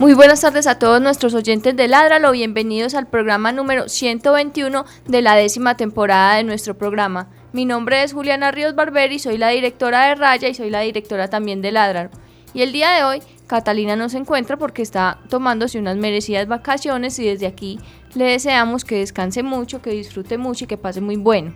[0.00, 5.20] Muy buenas tardes a todos nuestros oyentes de Ládralo, bienvenidos al programa número 121 de
[5.20, 7.28] la décima temporada de nuestro programa.
[7.52, 11.28] Mi nombre es Juliana Ríos Barberi, soy la directora de Raya y soy la directora
[11.28, 12.08] también de Ládralo.
[12.54, 17.18] Y el día de hoy Catalina no se encuentra porque está tomándose unas merecidas vacaciones
[17.18, 17.78] y desde aquí
[18.14, 21.52] le deseamos que descanse mucho, que disfrute mucho y que pase muy bueno.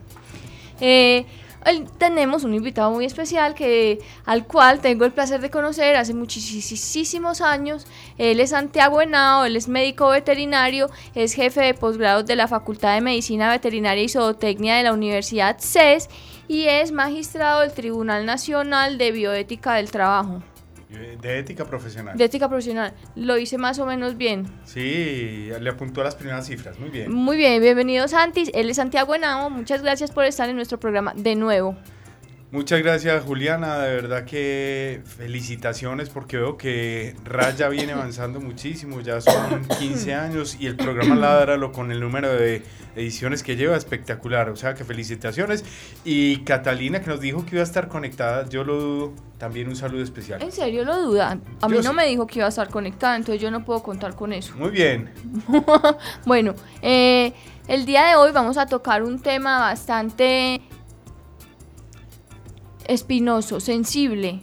[0.82, 1.24] Eh,
[1.98, 7.40] tenemos un invitado muy especial que, al cual tengo el placer de conocer hace muchísimos
[7.40, 7.86] años.
[8.18, 12.94] Él es Santiago Henao, él es médico veterinario, es jefe de posgrados de la Facultad
[12.94, 16.08] de Medicina Veterinaria y Zootecnia de la Universidad CES
[16.48, 20.42] y es magistrado del Tribunal Nacional de Bioética del Trabajo.
[21.20, 22.16] De ética profesional.
[22.16, 22.94] De ética profesional.
[23.14, 24.46] Lo hice más o menos bien.
[24.64, 26.78] Sí, le apuntó a las primeras cifras.
[26.78, 27.12] Muy bien.
[27.12, 28.50] Muy bien, bienvenido Santis.
[28.54, 29.50] Él es Santiago Enamo.
[29.50, 31.76] Muchas gracias por estar en nuestro programa de nuevo.
[32.54, 39.20] Muchas gracias Juliana, de verdad que felicitaciones porque veo que Raya viene avanzando muchísimo, ya
[39.20, 42.62] son 15 años y el programa Ládralo con el número de
[42.94, 45.64] ediciones que lleva espectacular, o sea que felicitaciones
[46.04, 49.74] y Catalina que nos dijo que iba a estar conectada, yo lo dudo, también un
[49.74, 50.40] saludo especial.
[50.40, 51.36] ¿En serio lo duda?
[51.60, 54.14] A mí no me dijo que iba a estar conectada, entonces yo no puedo contar
[54.14, 54.54] con eso.
[54.54, 55.10] Muy bien.
[56.24, 57.32] bueno, eh,
[57.66, 60.62] el día de hoy vamos a tocar un tema bastante
[62.86, 64.40] espinoso, sensible.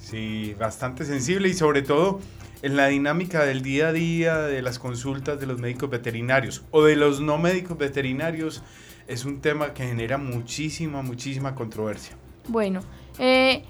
[0.00, 2.20] Sí, bastante sensible y sobre todo
[2.62, 6.82] en la dinámica del día a día de las consultas de los médicos veterinarios o
[6.82, 8.62] de los no médicos veterinarios
[9.06, 12.16] es un tema que genera muchísima, muchísima controversia.
[12.48, 12.80] Bueno,
[13.18, 13.64] eh,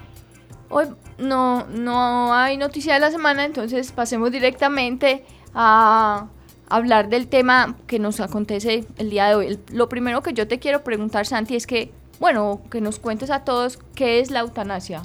[0.69, 0.87] hoy
[1.19, 5.25] no, no hay noticia de la semana, entonces pasemos directamente
[5.55, 6.29] a
[6.69, 9.59] hablar del tema que nos acontece el día de hoy.
[9.73, 11.93] Lo primero que yo te quiero preguntar, Santi, es que
[12.25, 15.03] bueno, que nos cuentes a todos qué es la eutanasia.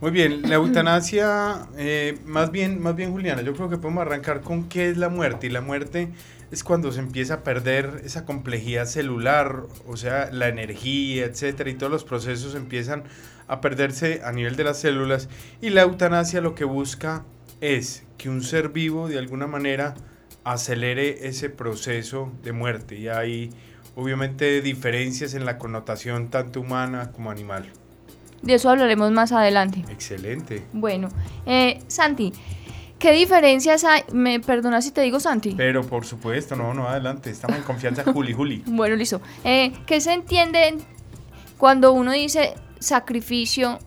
[0.00, 4.40] Muy bien, la eutanasia, eh, más bien, más bien Juliana, yo creo que podemos arrancar
[4.40, 5.48] con qué es la muerte.
[5.48, 6.08] Y la muerte
[6.50, 11.74] es cuando se empieza a perder esa complejidad celular, o sea, la energía, etcétera, y
[11.74, 13.04] todos los procesos empiezan
[13.46, 15.28] a perderse a nivel de las células.
[15.60, 17.26] Y la eutanasia lo que busca
[17.60, 19.92] es que un ser vivo de alguna manera
[20.44, 22.96] acelere ese proceso de muerte.
[22.96, 23.50] Y hay
[23.96, 27.66] obviamente diferencias en la connotación tanto humana como animal.
[28.42, 29.84] De eso hablaremos más adelante.
[29.90, 30.64] Excelente.
[30.72, 31.08] Bueno,
[31.44, 32.32] eh, Santi,
[32.98, 34.02] ¿qué diferencias hay?
[34.12, 35.54] Me perdona si te digo Santi.
[35.56, 38.62] Pero por supuesto, no, no, adelante, estamos en confianza, Juli, Juli.
[38.66, 39.20] bueno, listo.
[39.44, 40.78] Eh, ¿Qué se entiende
[41.58, 43.78] cuando uno dice sacrificio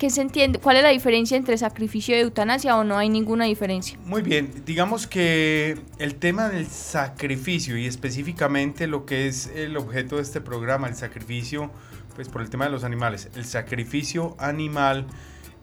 [0.00, 0.58] ¿Qué se entiende?
[0.58, 3.98] ¿Cuál es la diferencia entre sacrificio y eutanasia o no hay ninguna diferencia?
[4.06, 10.16] Muy bien, digamos que el tema del sacrificio y específicamente lo que es el objeto
[10.16, 11.70] de este programa, el sacrificio,
[12.14, 15.06] pues por el tema de los animales, el sacrificio animal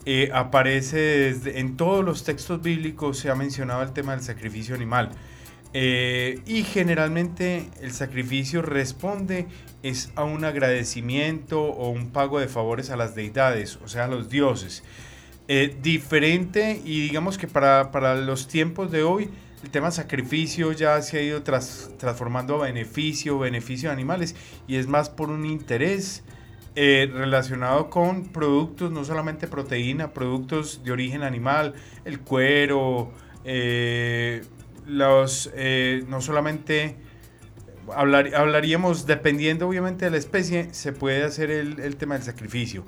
[0.06, 5.10] eh, aparece en todos los textos bíblicos, se ha mencionado el tema del sacrificio animal.
[5.80, 9.46] Eh, y generalmente el sacrificio responde
[9.84, 14.08] es a un agradecimiento o un pago de favores a las deidades, o sea, a
[14.08, 14.82] los dioses.
[15.48, 19.30] Eh, diferente y digamos que para, para, los tiempos de hoy
[19.64, 24.36] el tema sacrificio ya se ha ido transformando a beneficio, beneficio de animales
[24.68, 26.24] y es más por un interés
[26.76, 33.12] eh, relacionado con productos, no solamente proteína, productos de origen animal, el cuero,
[34.88, 35.52] los,
[36.08, 36.96] no solamente
[37.94, 42.84] hablaríamos, dependiendo obviamente de la especie, se puede hacer el, tema del sacrificio.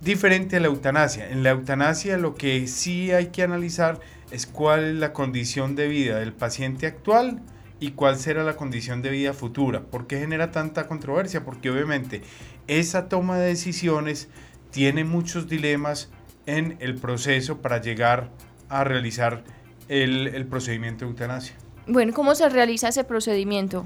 [0.00, 1.30] Diferente a la eutanasia.
[1.30, 4.00] En la eutanasia lo que sí hay que analizar
[4.30, 7.40] es cuál es la condición de vida del paciente actual
[7.80, 9.82] y cuál será la condición de vida futura.
[9.82, 11.44] ¿Por qué genera tanta controversia?
[11.44, 12.22] Porque obviamente
[12.66, 14.28] esa toma de decisiones
[14.70, 16.10] tiene muchos dilemas
[16.46, 18.30] en el proceso para llegar
[18.68, 19.44] a realizar
[19.88, 21.56] el, el procedimiento de eutanasia.
[21.86, 23.84] Bueno, ¿cómo se realiza ese procedimiento?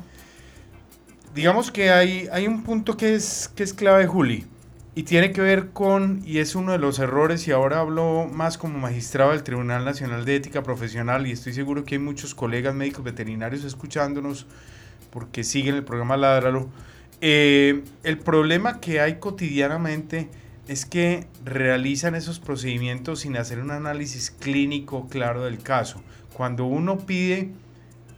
[1.35, 4.45] digamos que hay, hay un punto que es, que es clave, Juli,
[4.95, 8.59] y tiene que ver con, y es uno de los errores, y ahora hablo más
[8.59, 12.75] como magistrado del Tribunal Nacional de Ética Profesional, y estoy seguro que hay muchos colegas
[12.75, 14.47] médicos veterinarios escuchándonos,
[15.11, 16.69] porque siguen el programa Ládralo.
[17.21, 20.29] Eh, el problema que hay cotidianamente
[20.69, 26.03] es que realizan esos procedimientos sin hacer un análisis clínico claro del caso.
[26.35, 27.51] Cuando uno pide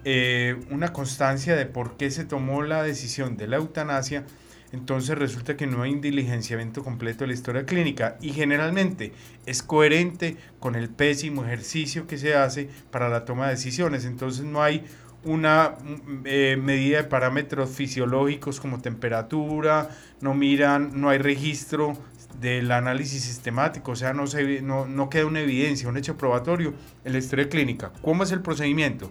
[0.04, 4.24] eh, una constancia de por qué se tomó la decisión de la eutanasia,
[4.72, 9.12] entonces resulta que no hay un diligenciamiento completo de la historia clínica y generalmente
[9.46, 14.04] es coherente con el pésimo ejercicio que se hace para la toma de decisiones.
[14.04, 14.84] Entonces no hay
[15.24, 15.76] una
[16.24, 21.96] eh, medida de parámetros fisiológicos como temperatura, no miran, no hay registro
[22.40, 26.74] del análisis sistemático, o sea, no, se, no, no queda una evidencia, un hecho probatorio
[27.04, 27.92] en la historia clínica.
[28.02, 29.10] ¿Cómo es el procedimiento?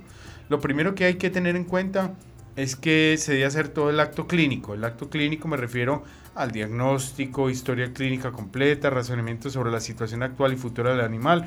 [0.50, 2.13] Lo primero que hay que tener en cuenta
[2.56, 4.74] es que se debe hacer todo el acto clínico.
[4.74, 6.04] El acto clínico me refiero
[6.36, 11.45] al diagnóstico, historia clínica completa, razonamiento sobre la situación actual y futura del animal,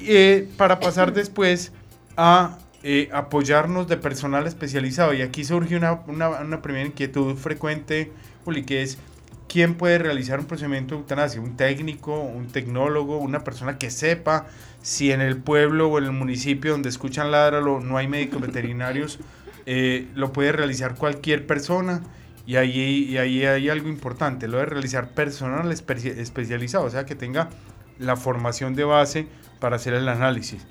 [0.00, 1.72] eh, para pasar después
[2.16, 5.12] a eh, apoyarnos de personal especializado.
[5.12, 8.12] Y aquí surge una, una, primera inquietud frecuente,
[8.44, 8.98] Juli, que es
[9.48, 14.46] quién puede realizar un procedimiento de eutanasia, un técnico, un tecnólogo, una persona que sepa
[14.82, 19.18] si en el pueblo o en el municipio donde escuchan ladralo no hay médicos veterinarios,
[19.66, 22.02] eh, lo puede realizar cualquier persona.
[22.46, 27.14] Y ahí, y ahí hay algo importante, lo de realizar personal especializado, o sea, que
[27.14, 27.50] tenga
[27.98, 29.26] la formación de base
[29.60, 30.66] para hacer el análisis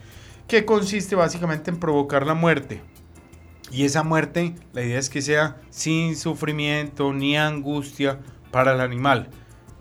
[0.48, 2.82] que consiste básicamente en provocar la muerte.
[3.70, 8.20] Y esa muerte, la idea es que sea sin sufrimiento ni angustia
[8.52, 9.30] para el animal.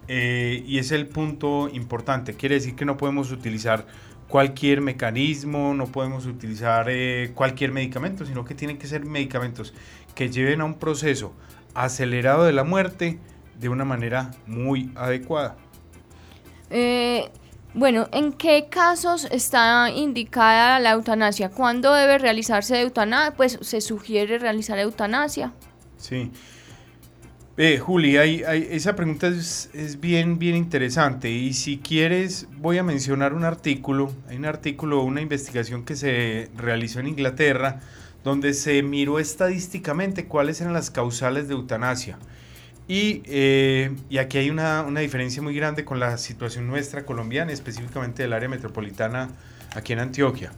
[0.09, 2.35] Eh, y es el punto importante.
[2.35, 3.87] Quiere decir que no podemos utilizar
[4.29, 9.75] cualquier mecanismo, no podemos utilizar eh, cualquier medicamento, sino que tienen que ser medicamentos
[10.15, 11.33] que lleven a un proceso
[11.75, 13.19] acelerado de la muerte
[13.59, 15.57] de una manera muy adecuada.
[16.71, 17.31] Eh,
[17.75, 21.51] bueno, ¿en qué casos está indicada la eutanasia?
[21.51, 23.35] ¿Cuándo debe realizarse eutanasia?
[23.37, 25.53] Pues se sugiere realizar eutanasia.
[25.99, 26.33] Sí.
[27.59, 33.45] Eh, Juli, esa pregunta es, bien, bien interesante y si quieres voy a mencionar un
[33.45, 37.81] artículo, hay un artículo, una investigación que se realizó en Inglaterra
[38.25, 42.19] donde se miró estadísticamente cuáles eran las causales de eutanasia.
[42.89, 48.23] Eh, y, aquí hay una, una, diferencia muy grande con la situación nuestra colombiana, específicamente
[48.23, 49.31] del área metropolitana
[49.75, 50.53] aquí en Antioquia.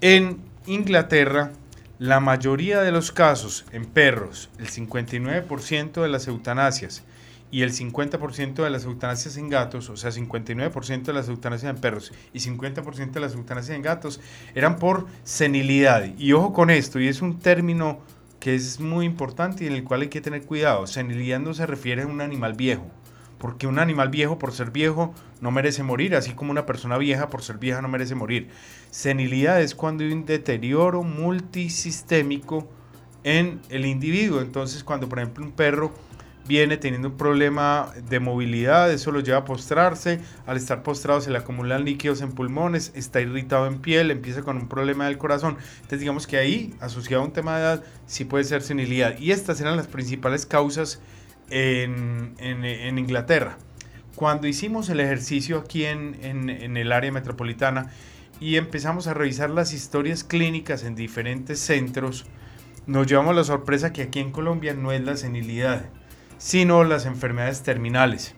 [0.00, 1.50] En Inglaterra,
[1.98, 7.04] la mayoría de los casos en perros, el 59% de las eutanasias
[7.50, 11.80] y el 50% de las eutanasias en gatos, o sea, 59% de las eutanasias en
[11.80, 14.20] perros y 50% de las eutanasias en gatos,
[14.54, 16.06] eran por senilidad.
[16.18, 18.00] Y ojo con esto, y es un término
[18.40, 20.86] que es muy importante y en el cual hay que tener cuidado.
[20.86, 22.90] Senilidad no se refiere a un animal viejo,
[23.38, 27.28] porque un animal viejo por ser viejo no merece morir, así como una persona vieja
[27.28, 28.48] por ser vieja no merece morir.
[28.90, 32.68] Senilidad es cuando hay un deterioro multisistémico
[33.24, 34.40] en el individuo.
[34.40, 35.92] Entonces, cuando por ejemplo un perro
[36.46, 41.30] viene teniendo un problema de movilidad, eso lo lleva a postrarse, al estar postrado se
[41.30, 45.56] le acumulan líquidos en pulmones, está irritado en piel, empieza con un problema del corazón.
[45.76, 49.18] Entonces digamos que ahí, asociado a un tema de edad, sí puede ser senilidad.
[49.18, 51.00] Y estas eran las principales causas
[51.50, 53.58] en, en, Inglaterra.
[54.14, 57.90] Cuando hicimos el ejercicio aquí en, en el área metropolitana
[58.40, 62.26] y empezamos a revisar las historias clínicas en diferentes centros,
[62.86, 65.90] nos llevamos la sorpresa que aquí en Colombia no es la senilidad
[66.38, 68.34] sino las enfermedades terminales.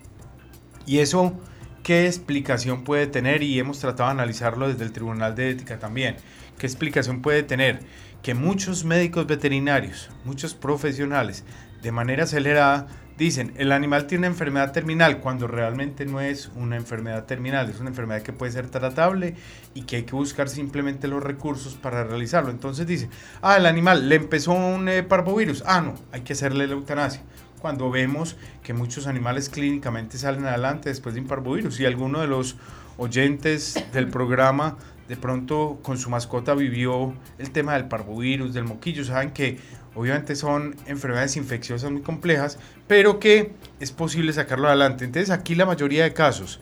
[0.87, 1.39] ¿Y eso
[1.83, 3.43] qué explicación puede tener?
[3.43, 6.17] Y hemos tratado de analizarlo desde el Tribunal de Ética también.
[6.59, 7.81] ¿Qué explicación puede tener?
[8.23, 11.45] Que muchos médicos veterinarios, muchos profesionales,
[11.83, 12.88] de manera acelerada,
[13.19, 17.81] dicen, el animal tiene una enfermedad terminal, cuando realmente no es una enfermedad terminal, es
[17.81, 19.35] una enfermedad que puede ser tratable
[19.75, 22.51] y que hay que buscar simplemente los recursos para realizarlo.
[22.51, 23.11] Entonces dice,
[23.43, 27.23] ah, el animal le empezó un eh, parvovirus, ah, no, hay que hacerle la eutanasia
[27.59, 32.29] cuando vemos que muchos animales clínicamente salen adelante después de un parvovirus y alguno de
[32.29, 32.57] los
[32.99, 34.77] oyentes del programa
[35.09, 39.59] de pronto con su mascota vivió el tema del parvovirus, del moquillo, saben que
[39.99, 45.05] obviamente son enfermedades infecciosas muy complejas, pero que es posible sacarlo adelante.
[45.05, 46.61] Entonces aquí la mayoría de casos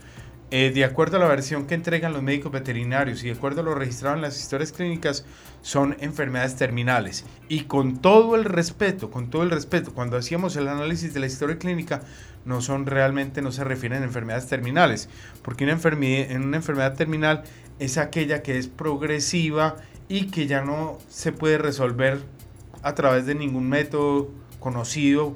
[0.53, 3.65] eh, de acuerdo a la versión que entregan los médicos veterinarios y de acuerdo a
[3.65, 5.25] lo registrado en las historias clínicas,
[5.61, 7.25] son enfermedades terminales.
[7.49, 11.27] Y con todo el respeto, con todo el respeto, cuando hacíamos el análisis de la
[11.27, 12.03] historia clínica,
[12.45, 15.09] no son realmente, no se refieren a enfermedades terminales,
[15.43, 17.43] porque una en una enfermedad terminal
[17.81, 19.75] es aquella que es progresiva
[20.09, 22.21] y que ya no se puede resolver
[22.87, 25.35] a través de ningún método conocido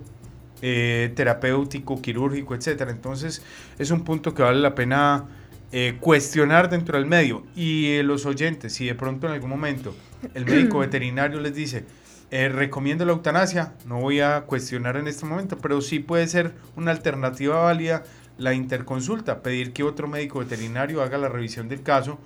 [0.63, 2.93] eh, terapéutico, quirúrgico, etcétera.
[2.93, 3.43] Entonces
[3.77, 5.25] es un punto que vale la pena
[5.73, 7.43] eh, cuestionar dentro del medio.
[7.57, 9.97] Y eh, los oyentes, si de pronto en algún momento
[10.35, 11.85] el médico veterinario les dice,
[12.31, 16.93] recomiendo la eutanasia, no voy a cuestionar en este momento, pero sí puede ser una
[16.93, 18.05] alternativa válida
[18.39, 22.21] la interconsulta, pedir que otro médico veterinario haga la revisión del caso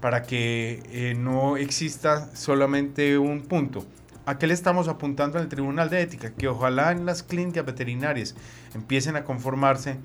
[0.00, 3.84] para que eh, no exista solamente un punto.
[4.28, 6.34] ¿A qué le estamos apuntando en el Tribunal de Ética?
[6.34, 8.34] Que ojalá en las clínicas veterinarias
[8.74, 9.98] empiecen a conformarse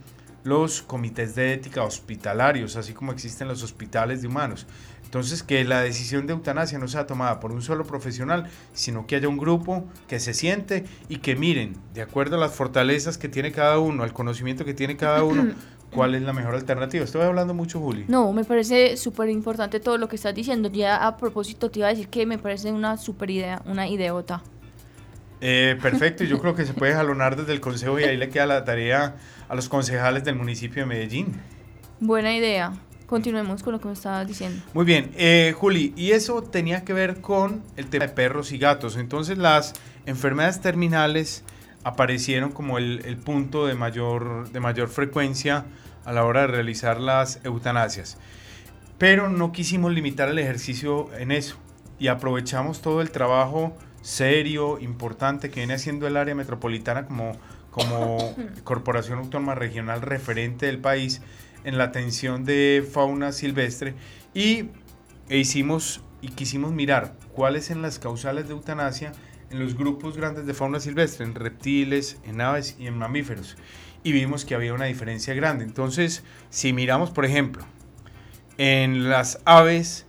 [0.44, 4.68] los comités de ética hospitalarios, así como existen los hospitales de humanos.
[5.04, 9.16] Entonces, que la decisión de eutanasia no sea tomada por un solo profesional, sino que
[9.16, 13.28] haya un grupo que se siente y que miren, de acuerdo a las fortalezas que
[13.28, 15.52] tiene cada uno, al conocimiento que tiene cada uno,
[15.94, 17.04] cuál es la mejor alternativa.
[17.04, 18.06] Estoy hablando mucho, Juli.
[18.08, 20.70] No, me parece súper importante todo lo que estás diciendo.
[20.72, 24.42] Ya a propósito te iba a decir que me parece una súper idea, una ideota.
[25.42, 28.46] Eh, perfecto, yo creo que se puede jalonar desde el consejo y ahí le queda
[28.46, 29.16] la tarea
[29.50, 31.34] a los concejales del municipio de Medellín.
[32.00, 32.74] Buena idea
[33.12, 34.64] continuemos con lo que me estabas diciendo.
[34.74, 38.58] Muy bien, eh, Juli, y eso tenía que ver con el tema de perros y
[38.58, 38.96] gatos.
[38.96, 39.74] Entonces las
[40.06, 41.44] enfermedades terminales
[41.84, 45.66] aparecieron como el, el punto de mayor, de mayor frecuencia
[46.06, 48.18] a la hora de realizar las eutanasias.
[48.98, 51.58] Pero no quisimos limitar el ejercicio en eso
[52.00, 57.34] y aprovechamos todo el trabajo serio, importante que viene haciendo el área metropolitana como,
[57.70, 61.22] como Corporación Autónoma Regional referente del país
[61.64, 63.94] en la atención de fauna silvestre
[64.34, 64.70] y
[65.30, 69.12] e hicimos y quisimos mirar cuáles en las causales de eutanasia
[69.52, 73.58] en los grupos grandes de fauna silvestre, en reptiles, en aves y en mamíferos.
[74.04, 75.64] Y vimos que había una diferencia grande.
[75.64, 77.64] Entonces, si miramos, por ejemplo,
[78.58, 80.06] en las aves,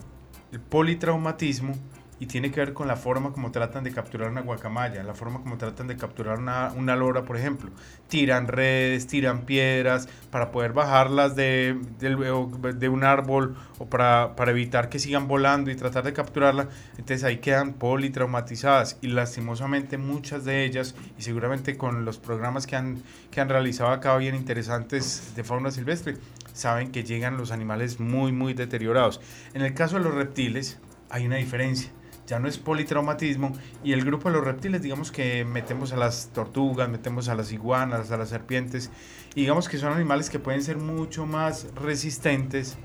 [0.52, 1.75] el politraumatismo
[2.23, 5.41] y tiene que ver con la forma como tratan de capturar una guacamaya, la forma
[5.41, 7.73] como tratan de capturar una, una lora, por ejemplo.
[8.07, 14.88] Tiran redes, tiran piedras para poder bajarlas de, de, un árbol o para, para, evitar
[14.88, 16.69] que sigan volando y tratar de capturarla.
[16.93, 22.76] Entonces ahí quedan politraumatizadas y lastimosamente muchas de ellas, y seguramente con los programas que
[22.76, 23.02] han,
[23.33, 26.19] que han realizado acá bien interesantes de fauna silvestre,
[26.52, 29.21] saben que llegan los animales muy, muy deteriorados.
[29.55, 30.79] En el caso de los reptiles
[31.11, 31.91] hay una diferencia
[32.26, 33.52] ya no es politraumatismo
[33.83, 37.52] y el grupo de los reptiles digamos que metemos a las tortugas, metemos a las
[37.52, 38.91] iguanas, a las serpientes
[39.35, 42.76] y digamos que son animales que pueden ser mucho más resistentes,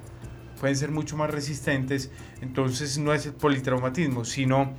[0.60, 4.74] pueden ser mucho más resistentes, entonces no es el politraumatismo, sino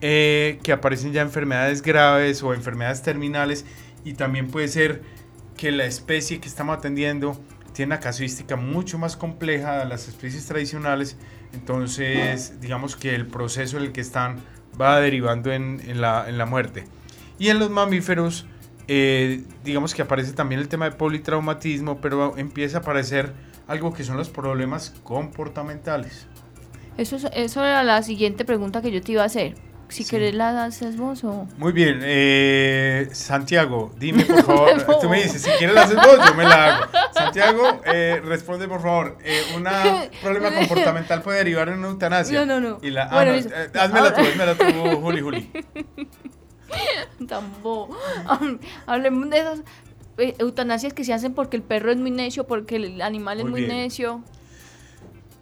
[0.00, 3.64] eh, que aparecen ya enfermedades graves o enfermedades terminales
[4.04, 5.02] y también puede ser
[5.56, 7.38] que la especie que estamos atendiendo
[7.72, 11.16] tiene una casuística mucho más compleja de las especies tradicionales
[11.52, 14.40] entonces, digamos que el proceso en el que están
[14.80, 16.84] va derivando en, en, la, en la, muerte.
[17.38, 18.46] Y en los mamíferos,
[18.88, 23.32] eh, digamos que aparece también el tema de politraumatismo, pero empieza a aparecer
[23.66, 26.26] algo que son los problemas comportamentales.
[26.96, 29.54] Eso, eso era la siguiente pregunta que yo te iba a hacer
[29.90, 31.46] si querés la haces vos o...
[31.58, 36.18] Muy bien, eh, Santiago, dime por favor, tú me dices, si quieres la haces vos,
[36.26, 36.92] yo me la hago.
[37.12, 39.64] Santiago, eh, responde por favor, eh, ¿un
[40.22, 42.44] problema comportamental puede derivar en una eutanasia?
[42.44, 42.78] No, no, no.
[42.82, 45.50] Y la, ah, bueno, eh, házmela tú, házmela tú, Juli, Juli.
[47.28, 47.96] Tampoco.
[48.86, 49.62] Hablemos de esas
[50.18, 53.44] eh, eutanasias que se hacen porque el perro es muy necio, porque el animal es
[53.44, 54.22] muy, muy necio.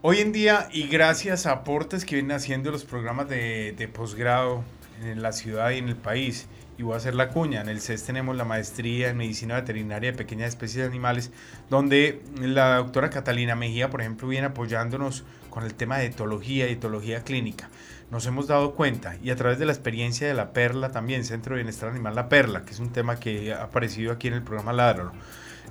[0.01, 4.63] Hoy en día, y gracias a aportes que vienen haciendo los programas de, de posgrado
[5.03, 6.47] en la ciudad y en el país,
[6.79, 10.13] y voy a hacer la cuña, en el CES tenemos la maestría en medicina veterinaria
[10.13, 11.33] de pequeñas especies de animales,
[11.69, 16.75] donde la doctora Catalina Mejía, por ejemplo, viene apoyándonos con el tema de etología y
[16.75, 17.69] etología clínica.
[18.13, 21.57] Nos hemos dado cuenta, y a través de la experiencia de la Perla también, Centro
[21.57, 24.43] de Bienestar Animal La Perla, que es un tema que ha aparecido aquí en el
[24.43, 25.11] programa Ladro,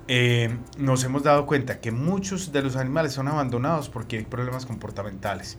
[0.07, 4.65] eh, nos hemos dado cuenta que muchos de los animales son abandonados porque hay problemas
[4.65, 5.57] comportamentales.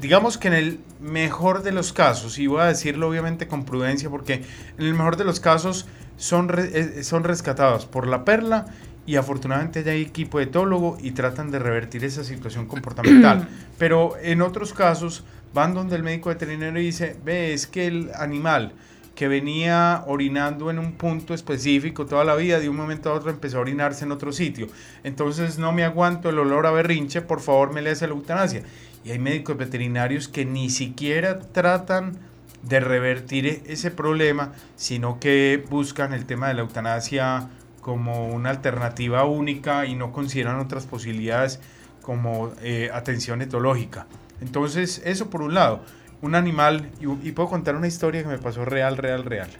[0.00, 4.10] Digamos que en el mejor de los casos, y voy a decirlo obviamente con prudencia
[4.10, 4.44] porque
[4.78, 8.66] en el mejor de los casos son, eh, son rescatados por la perla
[9.06, 13.48] y afortunadamente hay equipo etólogo y tratan de revertir esa situación comportamental.
[13.78, 18.72] Pero en otros casos van donde el médico veterinario dice, ve, es que el animal
[19.14, 23.30] que venía orinando en un punto específico toda la vida, de un momento a otro
[23.30, 24.68] empezó a orinarse en otro sitio.
[25.04, 28.62] Entonces no me aguanto el olor a berrinche, por favor me le hace la eutanasia.
[29.04, 32.18] Y hay médicos veterinarios que ni siquiera tratan
[32.62, 37.48] de revertir ese problema, sino que buscan el tema de la eutanasia
[37.80, 41.60] como una alternativa única y no consideran otras posibilidades
[42.00, 44.06] como eh, atención etológica.
[44.40, 45.82] Entonces, eso por un lado
[46.22, 49.50] un animal, y, puedo contar una historia que me pasó real, real, real.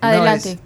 [0.00, 0.58] Adelante.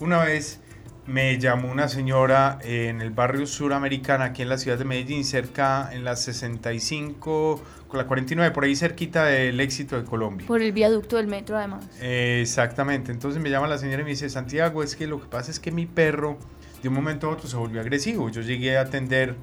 [0.00, 0.60] una vez
[1.06, 5.88] me llamó una señora en el barrio suramericana, aquí en la ciudad de Medellín, cerca
[5.92, 10.46] en la 65, con la 49, por ahí cerquita del éxito de Colombia.
[10.46, 11.84] Por el viaducto del metro, además.
[12.00, 13.12] exactamente.
[13.12, 15.60] Entonces me llama la señora y me dice, Santiago, es que lo que pasa es
[15.60, 16.38] que mi perro
[16.82, 18.28] de un momento a otro se volvió agresivo.
[18.30, 19.36] Yo llegué a atender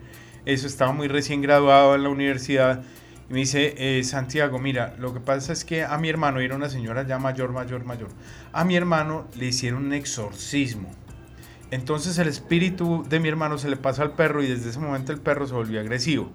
[0.45, 2.83] eso, estaba muy recién graduado en la universidad
[3.29, 6.55] y me dice, eh, Santiago, mira, lo que pasa es que a mi hermano, era
[6.55, 8.09] una señora ya mayor, mayor, mayor,
[8.53, 10.89] a mi hermano le hicieron un exorcismo.
[11.69, 15.11] Entonces el espíritu de mi hermano se le pasó al perro y desde ese momento
[15.11, 16.31] el perro se volvió agresivo.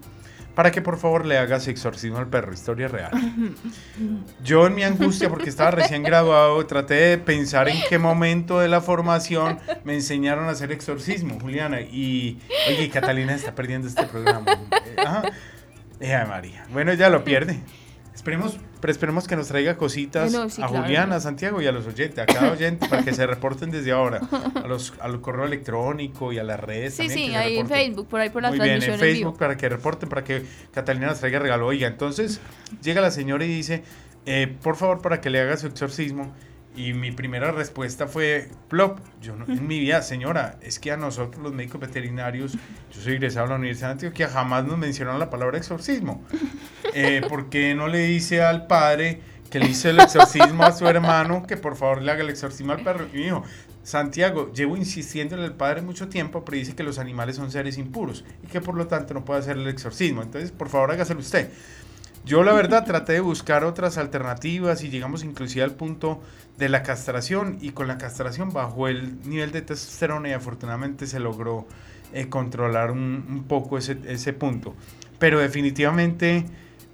[0.53, 3.11] Para que por favor le hagas exorcismo al perro, historia real.
[4.43, 8.67] Yo en mi angustia, porque estaba recién graduado, traté de pensar en qué momento de
[8.67, 11.81] la formación me enseñaron a hacer exorcismo, Juliana.
[11.81, 14.45] Y, oye, Catalina está perdiendo este programa.
[15.03, 15.23] Ajá.
[16.03, 16.65] Eh, María.
[16.71, 17.59] Bueno, ya lo pierde.
[18.13, 22.19] Esperemos, pero esperemos que nos traiga cositas a Juliana, a Santiago y a los oyentes,
[22.19, 24.21] a cada oyente, para que se reporten desde ahora.
[24.55, 26.93] A los, al correo electrónico y a las redes.
[26.93, 29.67] Sí, sí, ahí en Facebook, por ahí por las Muy bien, en Facebook para que
[29.67, 30.43] reporten, para que
[30.73, 31.65] Catalina nos traiga regalo.
[31.65, 32.39] Oiga, entonces
[32.83, 33.83] llega la señora y dice,
[34.25, 36.33] eh, por favor, para que le haga su exorcismo.
[36.75, 40.97] Y mi primera respuesta fue, plop, yo no, en mi vida, señora, es que a
[40.97, 45.19] nosotros los médicos veterinarios, yo soy egresado a la Universidad de Antioquia, jamás nos mencionaron
[45.19, 46.23] la palabra exorcismo.
[46.95, 50.85] Eh, ¿Por qué no le dice al padre que le hizo el exorcismo a su
[50.87, 53.07] hermano que por favor le haga el exorcismo al perro?
[53.11, 53.43] Y me dijo,
[53.83, 57.79] Santiago, llevo insistiendo en el padre mucho tiempo, pero dice que los animales son seres
[57.79, 60.21] impuros y que por lo tanto no puede hacer el exorcismo.
[60.21, 61.49] Entonces, por favor, hágaselo usted.
[62.25, 66.21] Yo la verdad traté de buscar otras alternativas y llegamos inclusive al punto
[66.57, 71.19] de la castración y con la castración bajó el nivel de testosterona y afortunadamente se
[71.19, 71.67] logró
[72.13, 74.73] eh, controlar un, poco ese, punto.
[75.19, 76.45] Pero definitivamente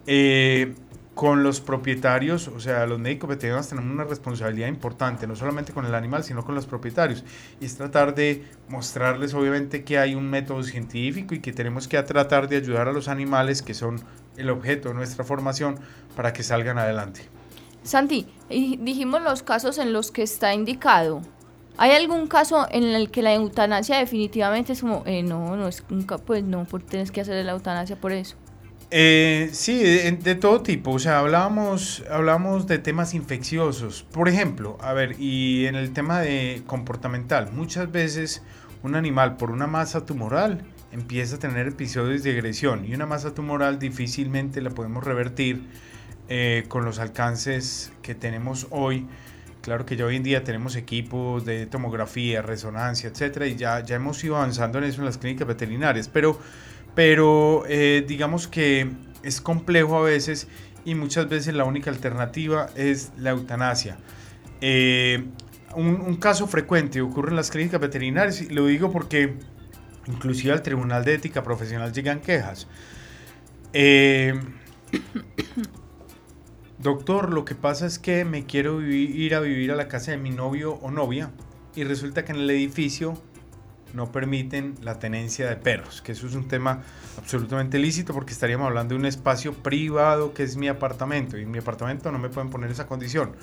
[0.07, 0.73] eh,
[1.19, 5.85] con los propietarios, o sea, los médicos veterinarios tenemos una responsabilidad importante, no solamente con
[5.85, 7.25] el animal, sino con los propietarios.
[7.59, 12.01] Y es tratar de mostrarles obviamente que hay un método científico y que tenemos que
[12.01, 14.01] tratar de ayudar a los animales que son
[14.39, 15.79] el objeto de nuestra formación
[16.15, 17.21] para que salgan adelante.
[17.83, 21.21] Santi, dijimos los casos en los que está indicado.
[21.77, 25.83] ¿Hay algún caso en el que la eutanasia definitivamente es como, eh, no, no es
[25.89, 28.35] nunca, pues no, tienes que hacer la eutanasia por eso?
[28.91, 30.91] Eh, sí, de, todo tipo.
[30.91, 34.03] O sea, hablábamos, hablábamos de temas infecciosos.
[34.11, 38.41] Por ejemplo, a ver, y en el tema de comportamental, muchas veces
[38.81, 43.33] un animal por una masa tumoral empieza a tener episodios de agresión y una masa
[43.33, 45.61] tumoral difícilmente la podemos revertir
[46.27, 49.07] eh, con los alcances que tenemos hoy.
[49.61, 53.97] Claro que ya hoy en día tenemos equipos de tomografía, resonancia, etcétera, y ya, ya
[53.97, 56.39] hemos ido avanzando en eso en las clínicas veterinarias, pero,
[56.95, 58.89] pero eh, digamos que
[59.21, 60.47] es complejo a veces
[60.85, 63.97] y muchas veces la única alternativa es la eutanasia.
[64.61, 65.25] Eh,
[65.75, 69.35] un, caso frecuente ocurre en las clínicas veterinarias, y lo digo porque
[70.09, 72.67] inclusive al Tribunal de Ética Profesional llegan quejas.
[76.79, 80.17] Doctor, lo que pasa es que me quiero ir a vivir a la casa de
[80.17, 81.31] mi novio o novia
[81.75, 83.21] y resulta que en el edificio
[83.93, 86.83] no permiten la tenencia de perros, que eso es un tema
[87.17, 91.51] absolutamente lícito porque estaríamos hablando de un espacio privado que es mi apartamento y en
[91.51, 93.35] mi apartamento no me pueden poner esa condición.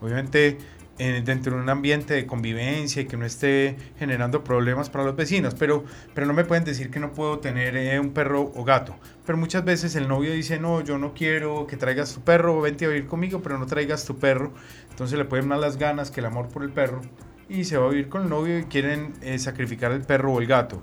[0.00, 0.58] Obviamente
[0.98, 5.54] dentro de un ambiente de convivencia y que no esté generando problemas para los vecinos,
[5.54, 8.94] pero, pero no me pueden decir que no puedo tener eh, un perro o gato.
[9.26, 12.84] Pero muchas veces el novio dice, no, yo no quiero que traigas tu perro, vente
[12.84, 14.52] a vivir conmigo, pero no traigas tu perro.
[14.90, 17.00] Entonces le pueden más las ganas que el amor por el perro
[17.48, 20.40] y se va a vivir con el novio y quieren eh, sacrificar el perro o
[20.40, 20.82] el gato.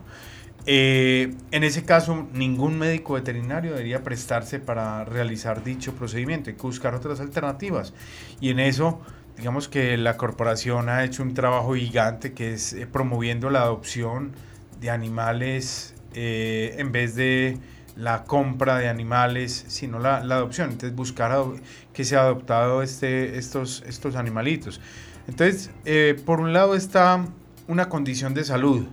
[0.68, 6.50] Eh, en ese caso, ningún médico veterinario debería prestarse para realizar dicho procedimiento.
[6.50, 7.94] Hay que buscar otras alternativas.
[8.40, 9.02] Y en eso
[9.38, 14.34] digamos que la corporación ha hecho un trabajo gigante que es eh, promoviendo la adopción
[14.80, 17.58] de animales eh, en vez de
[17.96, 20.72] la compra de animales, sino la, adopción.
[20.72, 21.38] Entonces buscar
[21.94, 24.82] que sea adoptado este, estos, estos animalitos.
[25.28, 27.26] Entonces, eh, por un lado está
[27.68, 28.88] una condición de salud.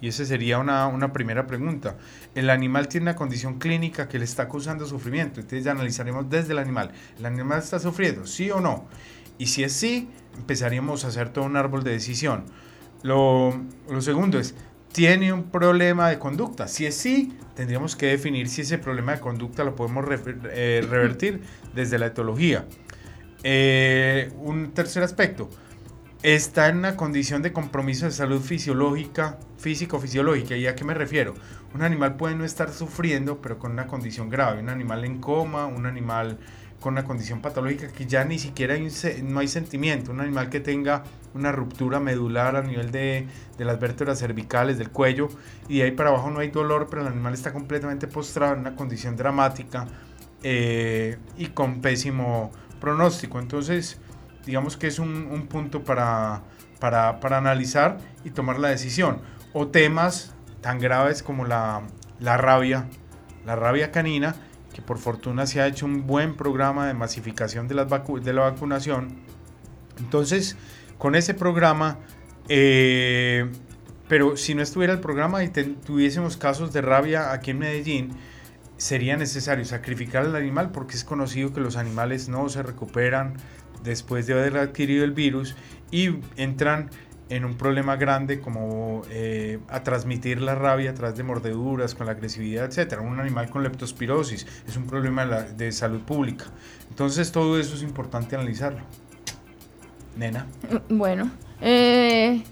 [0.00, 1.96] Y esa sería una, una, primera pregunta.
[2.34, 5.40] El animal tiene una condición clínica que le está causando sufrimiento.
[5.40, 6.92] Entonces ya analizaremos desde el animal.
[7.18, 8.26] ¿El animal está sufriendo?
[8.26, 8.86] ¿Sí o no?
[9.40, 12.44] Y si es sí, empezaríamos a hacer todo un árbol de decisión.
[13.02, 13.58] Lo,
[14.00, 14.54] segundo es,
[14.92, 16.68] ¿tiene un problema de conducta?
[16.68, 21.40] Si es sí, tendríamos que definir si ese problema de conducta lo podemos eh, revertir
[21.74, 22.66] desde la etología.
[23.42, 25.48] Eh, un tercer aspecto,
[26.22, 30.54] está en una condición de compromiso de salud fisiológica, físico-fisiológica.
[30.54, 31.32] ¿Y a qué me refiero?
[31.72, 34.60] Un animal puede no estar sufriendo, pero con una condición grave.
[34.60, 36.38] Un animal en coma, un animal
[36.80, 38.88] con una condición patológica que ya ni siquiera hay
[39.22, 43.26] no hay sentimiento, un animal que tenga una ruptura medular a nivel de,
[43.58, 45.28] de, las vértebras cervicales, del cuello,
[45.68, 48.60] y de ahí para abajo no hay dolor, pero el animal está completamente postrado en
[48.60, 49.86] una condición dramática
[50.42, 53.38] eh, y con pésimo pronóstico.
[53.38, 54.00] Entonces,
[54.46, 56.42] digamos que es un, un punto para,
[56.80, 59.20] para, para analizar y tomar la decisión.
[59.52, 61.82] o temas tan graves como la,
[62.20, 62.86] la rabia,
[63.44, 64.34] la rabia canina,
[64.72, 68.42] que por fortuna se ha hecho un buen programa de masificación de, las de la
[68.42, 69.16] vacunación.
[69.98, 70.56] Entonces,
[70.98, 71.98] con ese programa,
[72.48, 73.50] eh,
[74.08, 78.10] pero si no estuviera el programa y tuviésemos casos de rabia aquí en Medellín,
[78.76, 83.34] sería necesario sacrificar al animal porque es conocido que los animales no se recuperan
[83.84, 85.54] después de haber adquirido el virus
[85.90, 86.90] y entran
[87.30, 92.06] en un problema grande como eh, a transmitir la rabia a través de mordeduras, con
[92.06, 92.98] la agresividad, etc.
[93.00, 96.46] Un animal con leptospirosis es un problema de, salud pública.
[96.90, 98.80] Entonces todo eso es importante analizarlo.
[100.16, 100.46] Nena.
[100.88, 102.42] Bueno, eh,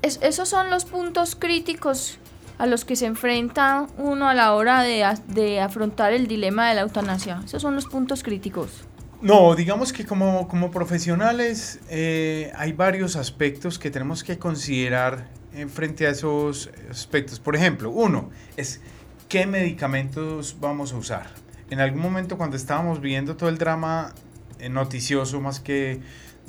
[0.00, 2.18] esos son los puntos críticos
[2.58, 6.76] a los que se enfrenta uno a la hora de, de afrontar el dilema de
[6.76, 7.40] la eutanasia.
[7.44, 8.84] Esos son los puntos críticos.
[9.22, 15.68] No, digamos que como, como profesionales eh, hay varios aspectos que tenemos que considerar en
[15.68, 17.38] frente a esos aspectos.
[17.38, 18.80] Por ejemplo, uno es
[19.28, 21.26] qué medicamentos vamos a usar.
[21.68, 24.14] En algún momento cuando estábamos viendo todo el drama
[24.58, 26.00] eh, noticioso más que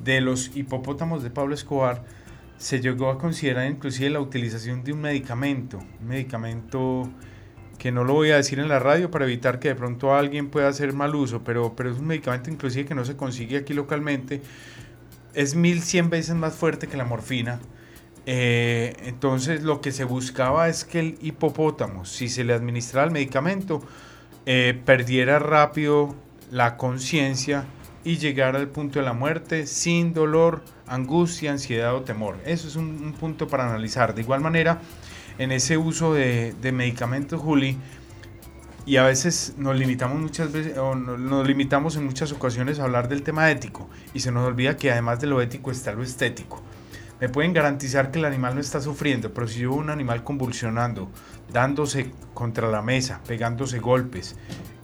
[0.01, 2.05] de los hipopótamos de Pablo Escobar,
[2.57, 7.09] se llegó a considerar inclusive la utilización de un medicamento, un medicamento
[7.81, 10.49] que no lo voy a decir en la radio para evitar que de pronto alguien
[10.49, 13.73] pueda hacer mal uso, pero, pero es un medicamento inclusive que no se consigue aquí
[13.73, 14.39] localmente,
[15.33, 17.59] es 1100 veces más fuerte que la morfina.
[18.27, 23.11] Eh, entonces lo que se buscaba es que el hipopótamo, si se le administraba el
[23.13, 23.81] medicamento,
[24.45, 26.13] eh, perdiera rápido
[26.51, 27.65] la conciencia
[28.03, 32.37] y llegara al punto de la muerte sin dolor, angustia, ansiedad o temor.
[32.45, 34.13] Eso es un, un punto para analizar.
[34.13, 34.81] De igual manera,
[35.41, 37.75] en ese uso de, medicamentos, Juli,
[38.85, 43.07] y a veces nos limitamos muchas veces, o nos limitamos en muchas ocasiones a hablar
[43.07, 46.61] del tema ético, y se nos olvida que además de lo ético está lo estético.
[47.19, 51.09] Me pueden garantizar que el animal no está sufriendo, pero si yo un animal convulsionando,
[51.51, 54.35] dándose contra la mesa, pegándose golpes,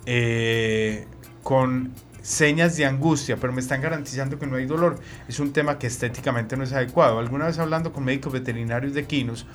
[0.08, 1.06] eh,
[1.44, 1.94] con
[2.24, 5.86] señas de angustia, pero me están garantizando que no hay dolor, es un tema que
[5.86, 7.20] estéticamente no es adecuado.
[7.20, 9.46] Alguna vez hablando con médicos veterinarios de quinos,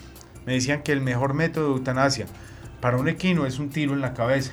[0.47, 2.27] me decían que el mejor método de eutanasia
[2.81, 4.53] para un equino es un tiro en la cabeza.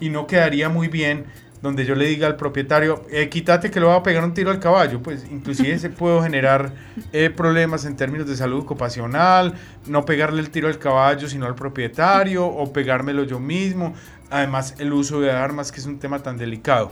[0.00, 1.26] Y no quedaría muy bien
[1.62, 4.50] donde yo le diga al propietario, eh, quítate que le va a pegar un tiro
[4.50, 6.72] al caballo, pues inclusive se puede generar
[7.12, 9.54] eh, problemas en términos de salud ocupacional,
[9.86, 13.94] no pegarle el tiro al caballo sino al propietario o pegármelo yo mismo.
[14.28, 16.90] Además, el uso de armas, que es un tema tan delicado.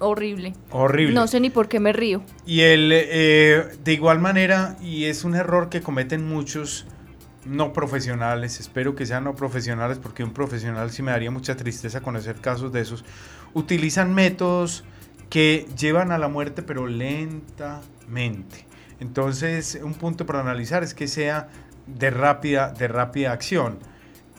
[0.00, 0.52] Horrible.
[0.70, 1.14] Horrible.
[1.14, 2.22] No sé ni por qué me río.
[2.44, 6.86] Y el, eh, de igual manera, y es un error que cometen muchos,
[7.44, 12.00] no profesionales, espero que sean no profesionales porque un profesional sí me daría mucha tristeza
[12.00, 13.04] conocer casos de esos,
[13.52, 14.84] utilizan métodos
[15.30, 18.66] que llevan a la muerte pero lentamente.
[19.00, 21.48] Entonces, un punto para analizar es que sea
[21.86, 23.78] de rápida, de rápida acción.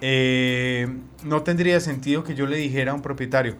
[0.01, 0.87] Eh,
[1.23, 3.55] no tendría sentido que yo le dijera a un propietario,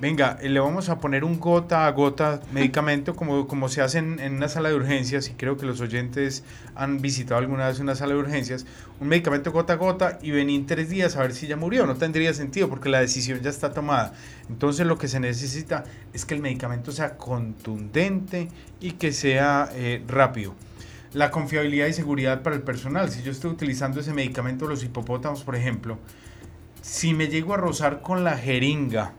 [0.00, 4.20] venga, le vamos a poner un gota a gota medicamento como, como se hace en,
[4.34, 8.14] una sala de urgencias y creo que los oyentes han visitado alguna vez una sala
[8.14, 8.66] de urgencias,
[9.00, 11.86] un medicamento gota a gota y venir tres días a ver si ya murió.
[11.86, 14.12] No tendría sentido porque la decisión ya está tomada.
[14.48, 18.48] Entonces lo que se necesita es que el medicamento sea contundente
[18.80, 20.54] y que sea eh, rápido.
[21.12, 23.10] La confiabilidad y seguridad para el personal.
[23.10, 25.98] Si yo estoy utilizando ese medicamento, los hipopótamos, por ejemplo,
[26.82, 29.14] si me llego a rozar con la jeringa,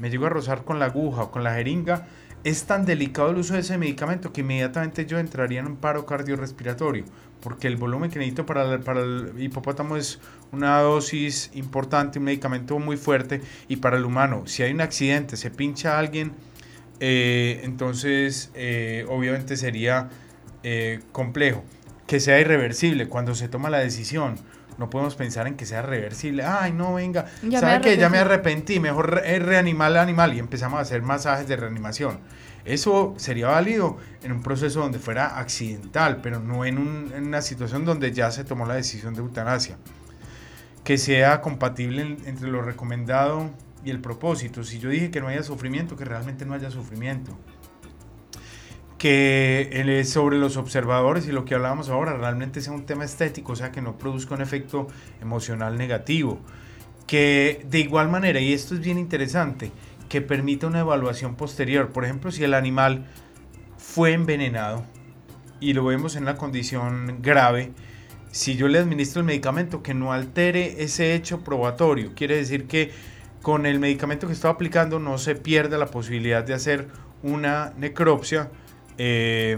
[0.00, 2.06] me llego a rozar con la aguja o con la jeringa,
[2.42, 6.06] es tan delicado el uso de ese medicamento que inmediatamente yo entraría en un paro
[6.06, 7.04] cardiorrespiratorio,
[7.42, 12.24] porque el volumen que necesito para el, para el hipopótamo es una dosis importante, un
[12.24, 16.32] medicamento muy fuerte, y para el humano, si hay un accidente, se pincha a alguien,
[17.00, 20.08] eh, entonces eh, obviamente sería
[20.62, 21.64] eh, complejo.
[22.06, 24.34] Que sea irreversible cuando se toma la decisión
[24.80, 26.42] no podemos pensar en que sea reversible.
[26.42, 27.26] Ay, no, venga,
[27.60, 27.98] ¿sabe qué?
[27.98, 32.18] Ya me arrepentí, mejor reanimar al animal y empezamos a hacer masajes de reanimación.
[32.64, 38.10] Eso sería válido en un proceso donde fuera accidental, pero no en, una situación donde
[38.12, 39.76] ya se tomó la decisión de eutanasia.
[40.82, 43.50] Que sea compatible entre lo recomendado
[43.84, 44.64] y el propósito.
[44.64, 47.36] Si yo dije que no haya sufrimiento, que realmente no haya sufrimiento
[49.00, 53.56] que sobre los observadores y lo que hablábamos ahora realmente sea un tema estético, o
[53.56, 54.88] sea, que no produzca un efecto
[55.22, 56.38] emocional negativo.
[57.06, 59.72] Que de igual manera, y esto es bien interesante,
[60.10, 61.92] que permita una evaluación posterior.
[61.92, 63.06] Por ejemplo, si el animal
[63.78, 64.84] fue envenenado
[65.60, 67.72] y lo vemos en una condición grave,
[68.30, 72.90] si yo le administro el medicamento que no altere ese hecho probatorio, quiere decir que
[73.40, 76.88] con el medicamento que estoy aplicando no se pierda la posibilidad de hacer
[77.22, 78.50] una necropsia
[79.02, 79.56] eh,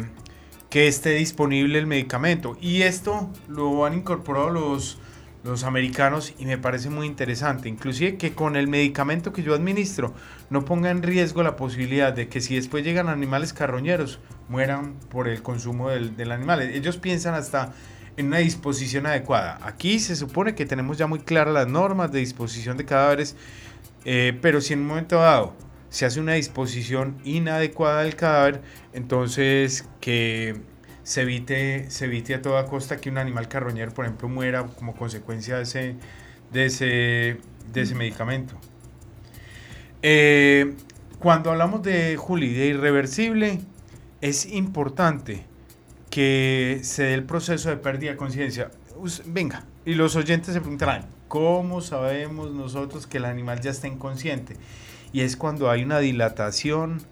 [0.70, 2.56] que esté disponible el medicamento.
[2.60, 4.98] Y esto lo han incorporado los,
[5.42, 10.14] los americanos y me parece muy interesante, inclusive que con el medicamento que yo administro
[10.48, 15.26] no ponga en riesgo la posibilidad de que si después llegan animales carroñeros mueran por
[15.26, 16.62] el consumo del, del animal.
[16.62, 17.72] Ellos piensan hasta
[18.16, 19.58] en una disposición adecuada.
[19.62, 23.34] Aquí se supone que tenemos ya muy claras las normas de disposición de cadáveres,
[24.04, 25.56] eh, pero si en un momento dado
[25.92, 28.62] se hace una disposición inadecuada del cadáver,
[28.94, 30.56] entonces que
[31.02, 34.94] se evite, se evite a toda costa que un animal carroñero, por ejemplo, muera como
[34.96, 35.96] consecuencia de ese,
[36.50, 37.36] de ese,
[37.74, 38.54] de ese medicamento.
[40.00, 40.76] Eh,
[41.18, 43.60] cuando hablamos de Juli, de irreversible,
[44.22, 45.44] es importante
[46.08, 48.70] que se dé el proceso de pérdida de conciencia.
[49.26, 54.56] Venga, y los oyentes se preguntarán, ¿cómo sabemos nosotros que el animal ya está inconsciente?
[55.12, 57.02] Y es cuando hay una dilatación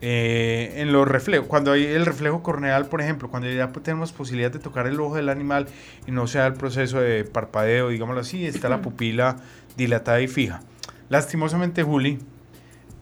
[0.00, 4.50] eh, en los reflejos, cuando hay el reflejo corneal, por ejemplo, cuando ya tenemos posibilidad
[4.50, 5.66] de tocar el ojo del animal
[6.06, 9.36] y no sea el proceso de parpadeo, digámoslo así, está la pupila
[9.76, 10.60] dilatada y fija.
[11.08, 12.18] Lastimosamente, Juli,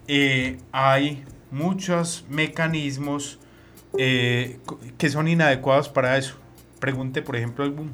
[0.08, 3.38] eh, hay muchos mecanismos
[3.96, 4.58] eh,
[4.98, 6.34] que son inadecuados para eso.
[6.80, 7.92] Pregunte, por ejemplo, algún.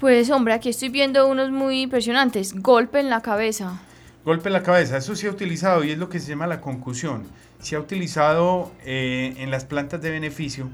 [0.00, 2.54] Pues hombre, aquí estoy viendo unos muy impresionantes.
[2.54, 3.82] Golpe en la cabeza.
[4.28, 6.60] Golpe en la cabeza, eso se ha utilizado y es lo que se llama la
[6.60, 7.22] concusión.
[7.60, 10.68] Se ha utilizado eh, en las plantas de beneficio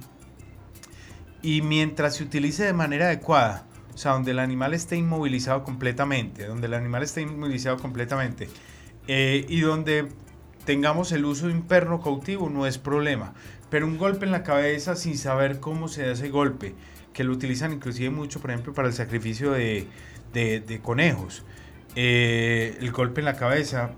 [1.41, 3.65] y mientras se utilice de manera adecuada,
[3.95, 8.49] o sea, donde el animal esté inmovilizado completamente, donde el animal esté inmovilizado completamente
[9.07, 10.09] eh, y donde
[10.65, 13.35] tengamos el uso de un perro cautivo no es problema,
[13.71, 16.75] pero un golpe en la cabeza sin saber cómo se ese golpe,
[17.13, 19.87] que lo utilizan inclusive mucho, por ejemplo, para el sacrificio de,
[20.83, 21.45] conejos.
[21.97, 23.91] Eh, el golpe en la cabeza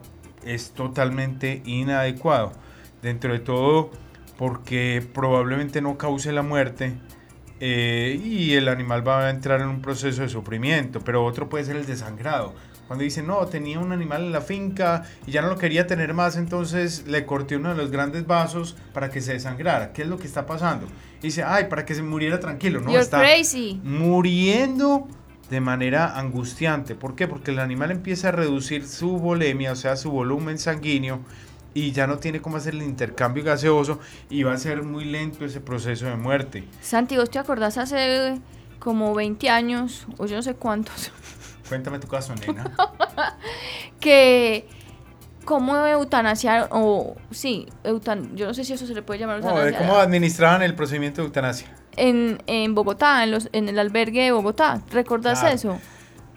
[0.45, 2.53] es totalmente inadecuado
[3.03, 3.91] dentro de todo
[4.37, 6.95] porque probablemente no cause la muerte
[7.59, 11.65] eh, y el animal va a entrar en un proceso de sufrimiento, pero otro puede
[11.65, 12.55] ser el desangrado.
[12.87, 16.15] Cuando dicen, no, tenía un animal en la finca y ya no lo quería tener
[16.15, 19.93] más, entonces le corté uno de los grandes vasos para que se desangrara.
[19.93, 20.87] ¿Qué es lo que está pasando?
[21.21, 22.81] dice, ay, para que se muriera tranquilo.
[22.81, 23.25] No, está
[23.83, 25.09] muriendo
[25.51, 26.95] de manera angustiante.
[26.95, 27.29] ¿Por qué?
[27.29, 31.21] Porque el animal empieza a reducir su volemia, o sea, su volumen sanguíneo,
[31.75, 35.45] y ya no tiene cómo hacer el intercambio gaseoso y va a ser muy lento
[35.45, 36.65] ese proceso de muerte.
[36.81, 38.41] Santi, ¿vos te acordás hace
[38.79, 41.13] como 20 años, o yo no sé cuántos?
[41.69, 42.73] Cuéntame tu caso, nena.
[44.01, 44.67] que
[45.45, 49.71] cómo eutanasiar, o sí, eutan, yo no sé si eso se le puede llamar eutanasia.
[49.73, 51.69] No, ¿Cómo administraban el procedimiento de eutanasia?
[51.97, 54.83] En, en Bogotá, en, los, en el albergue de Bogotá.
[54.91, 55.79] ¿Recordás eso?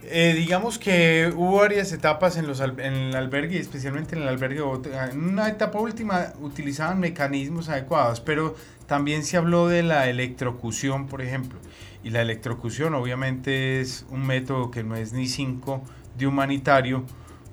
[0.04, 4.63] Eh, digamos que hubo varias etapas en, los, en el albergue, especialmente en el albergue.
[5.12, 8.56] En una etapa última utilizaban mecanismos adecuados, pero
[8.88, 11.60] también se habló de la electrocución, por ejemplo.
[12.04, 15.84] Y la electrocución obviamente es un método que no es ni cinco
[16.17, 17.04] de humanitario,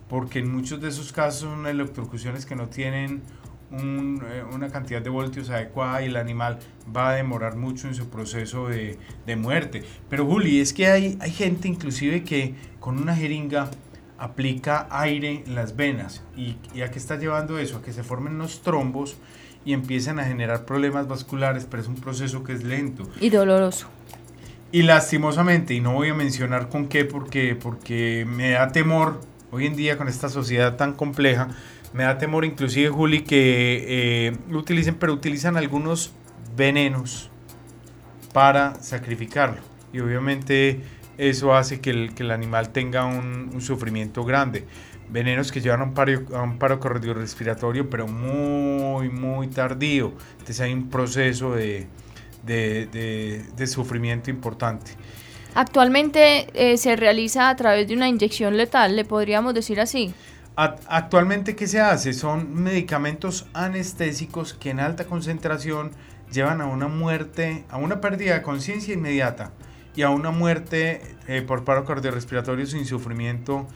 [0.09, 3.23] porque en muchos de esos casos son electrocuciones que no tienen
[3.73, 6.59] eh, una cantidad de voltios adecuada y el animal
[6.95, 8.99] va a demorar mucho en su proceso de,
[9.37, 9.83] muerte.
[10.09, 13.71] Pero Juli, es que hay, hay gente inclusive que con una jeringa
[14.19, 16.23] aplica aire en las venas.
[16.37, 17.79] ¿Y, ¿Y a qué está llevando eso?
[17.79, 19.17] A que se formen unos trombos
[19.65, 23.03] y empiezan a generar problemas vasculares, pero es un proceso que es lento.
[23.21, 23.89] Y doloroso.
[24.71, 29.67] Y lastimosamente, y no voy a mencionar con qué porque, porque me da temor hoy
[29.67, 31.49] en día con esta sociedad tan compleja,
[31.97, 36.13] me da temor inclusive, Juli, que eh, lo utilicen, pero utilizan algunos
[36.55, 37.31] venenos
[38.35, 39.63] para sacrificarlo.
[39.95, 40.83] Y obviamente
[41.17, 44.67] eso hace que el, que el animal tenga un, sufrimiento grande.
[45.09, 50.13] Venenos que llevan a un paro, a un paro cardiorrespiratorio, pero muy, muy tardío.
[50.33, 51.87] Entonces hay un proceso de,
[52.45, 54.91] de, de, sufrimiento importante.
[55.55, 60.13] Actualmente eh, se realiza a través de una inyección letal, le podríamos decir así.
[60.57, 62.15] Actualmente, ¿qué se hace?
[62.15, 65.91] Son medicamentos anestésicos que en alta concentración
[66.33, 69.53] llevan a una muerte, a una pérdida de conciencia inmediata
[69.95, 73.69] y a una muerte eh, por paro cardiorrespiratorio sin sufrimiento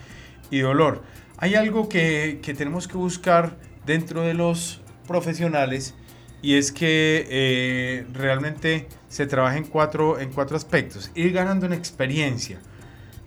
[0.51, 1.03] y dolor.
[1.37, 5.95] Hay algo que, tenemos que buscar dentro de los profesionales
[6.41, 11.11] y es que eh, realmente se trabaja en cuatro, en cuatro aspectos.
[11.15, 12.59] Ir ganando en experiencia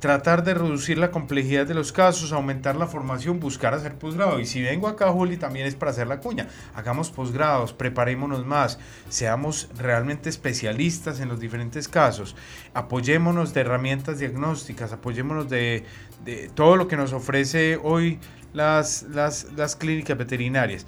[0.04, 4.42] tratar de reducir la complejidad de los casos, aumentar la formación, buscar hacer posgrado.
[4.42, 6.50] Y si vengo acá, Juli, también es para hacer la cuña.
[6.76, 12.36] Hagamos posgrados, preparémonos más, seamos realmente especialistas en los diferentes casos,
[12.74, 15.86] apoyémonos de herramientas diagnósticas, apoyémonos de,
[16.54, 18.20] todo lo que nos ofrece hoy
[18.52, 20.86] las, las, las clínicas veterinarias.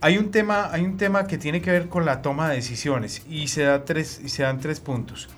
[0.00, 3.24] Hay un, tema, hay un tema que tiene que ver con la toma de decisiones
[3.28, 5.28] y se, da tres, y se dan tres puntos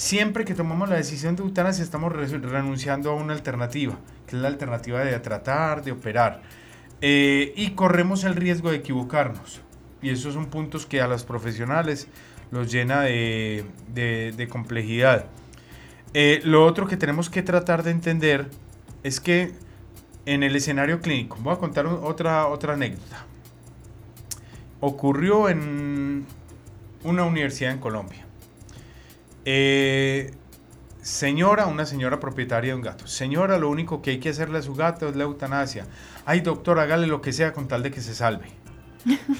[0.00, 4.48] Siempre que tomamos la decisión de eutanasia estamos renunciando a una alternativa, que es la
[4.48, 6.40] alternativa de tratar, de operar.
[7.02, 9.60] Eh, y corremos el riesgo de equivocarnos.
[10.00, 12.08] Y esos son puntos que a los profesionales
[12.50, 15.26] los llena de, complejidad.
[16.14, 18.48] Eh, lo otro que tenemos que tratar de entender
[19.02, 19.52] es que
[20.24, 23.26] en el escenario clínico, voy a contar otra, otra anécdota.
[24.80, 26.24] Ocurrió en
[27.04, 28.29] una universidad en Colombia.
[29.44, 30.32] Eh,
[31.02, 33.06] señora, una señora propietaria de un gato.
[33.06, 35.86] Señora, lo único que hay que hacerle a su gato es la eutanasia.
[36.26, 38.46] Ay, doctor, hágale lo que sea con tal de que se salve.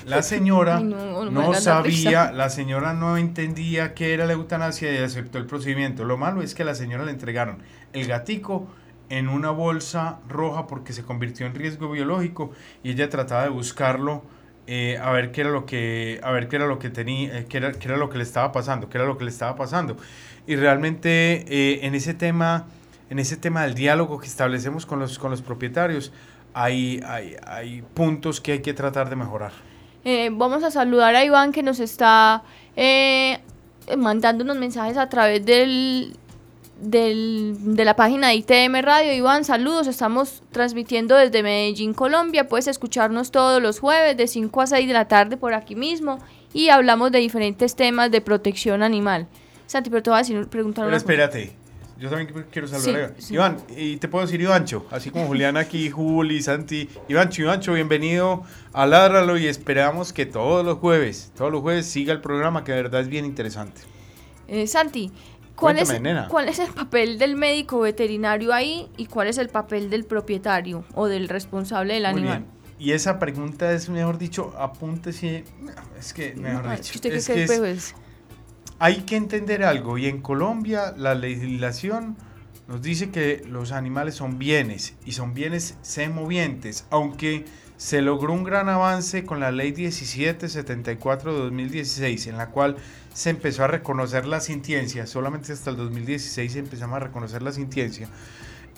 [0.06, 5.46] La señora no, sabía, la señora no entendía qué era la eutanasia y aceptó el
[5.46, 6.04] procedimiento.
[6.04, 7.58] Lo malo es que a la señora le entregaron
[7.92, 8.68] el gatico
[9.10, 14.22] en una bolsa roja porque se convirtió en riesgo biológico y ella trataba de buscarlo
[14.72, 17.46] eh, a ver qué era lo que a ver qué era lo que tenía eh,
[17.48, 19.56] qué, era, qué era lo que le estaba pasando qué era lo que le estaba
[19.56, 19.96] pasando.
[20.46, 22.66] Y realmente eh, en ese tema
[23.10, 26.12] en ese tema del diálogo que establecemos con los con los propietarios
[26.54, 29.50] hay, hay, hay puntos que hay que tratar de mejorar.
[30.30, 32.44] Vamos a saludar a Iván que nos está
[33.98, 36.16] mandando unos mensajes a través del
[36.80, 39.12] del, de la página de ITM Radio.
[39.12, 39.86] Iván, saludos.
[39.86, 42.48] Estamos transmitiendo desde Medellín, Colombia.
[42.48, 46.18] Puedes escucharnos todos los jueves de 5 a 6 de la tarde por aquí mismo
[46.52, 49.28] y hablamos de diferentes temas de protección animal.
[49.66, 51.52] Santi, pero te voy a decir, preguntar Pero espérate,
[52.00, 53.58] yo también quiero saludar a Iván.
[53.76, 56.88] y te puedo decir Ivancho, así como Julián aquí, Juli, Santi.
[57.08, 62.12] Ivancho, Ivancho, bienvenido a Ládralo y esperamos que todos los jueves, todos los jueves siga
[62.12, 63.82] el programa que de verdad es bien interesante.
[64.48, 65.12] Eh, Santi,
[65.54, 65.92] ¿Cuál, es,
[66.28, 70.84] ¿Cuál es el papel del médico veterinario ahí y cuál es el papel del propietario
[70.94, 72.46] o del responsable del animal?
[72.78, 75.44] Y esa pregunta es, mejor dicho, apúntese.
[75.98, 76.98] Es que, mejor dicho.
[77.04, 77.46] es que
[78.78, 79.98] hay que entender algo.
[79.98, 82.16] Y en Colombia, la legislación
[82.66, 87.44] nos dice que los animales son bienes y son bienes semovientes, aunque
[87.80, 92.76] se logró un gran avance con la ley 1774 de 2016, en la cual
[93.14, 98.10] se empezó a reconocer la sintiencia, solamente hasta el 2016 empezamos a reconocer la sintiencia.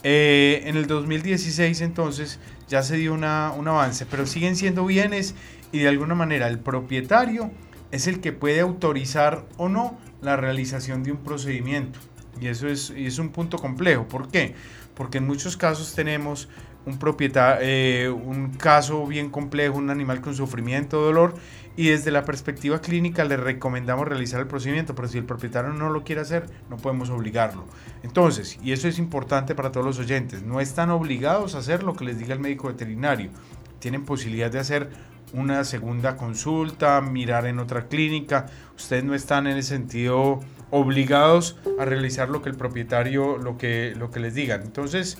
[0.04, 2.38] Eh, en el 2016 entonces
[2.68, 5.34] ya se dio una, un avance, pero siguen siendo bienes
[5.72, 7.50] y de alguna manera el propietario
[7.90, 11.98] es el que puede autorizar o no la realización de un procedimiento.
[12.40, 14.06] Y eso es, y es un punto complejo.
[14.06, 14.54] ¿Por qué?
[14.94, 16.48] Porque en muchos casos tenemos
[16.84, 21.34] un propietario, eh, un caso bien complejo, un animal con sufrimiento, dolor,
[21.76, 25.90] y desde la perspectiva clínica le recomendamos realizar el procedimiento, pero si el propietario no
[25.90, 27.64] lo quiere hacer, no podemos obligarlo.
[28.02, 31.94] Entonces, y eso es importante para todos los oyentes, no están obligados a hacer lo
[31.94, 33.30] que les diga el médico veterinario,
[33.78, 34.90] tienen posibilidad de hacer
[35.32, 40.40] una segunda consulta, mirar en otra clínica, ustedes no están en ese sentido
[40.70, 44.62] obligados a realizar lo que el propietario, lo que, lo que les digan.
[44.62, 45.18] Entonces,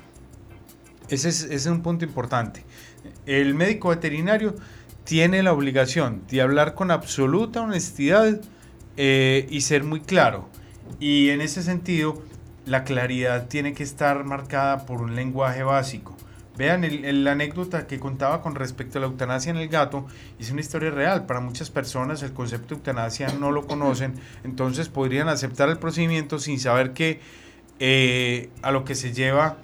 [1.09, 2.65] ese es, un punto importante.
[3.27, 4.55] El médico veterinario
[5.05, 8.41] tiene la obligación de hablar con absoluta honestidad
[8.97, 10.49] eh, y ser muy claro.
[11.01, 12.23] Y en ese sentido,
[12.67, 16.17] la claridad tiene que estar marcada por un lenguaje básico.
[16.57, 16.85] Vean
[17.25, 20.07] la anécdota que contaba con respecto a la eutanasia en el gato,
[20.39, 21.25] es una historia real.
[21.25, 26.39] Para muchas personas el concepto de eutanasia no lo conocen, entonces podrían aceptar el procedimiento
[26.39, 27.21] sin saber que
[27.81, 29.57] eh, a lo que se lleva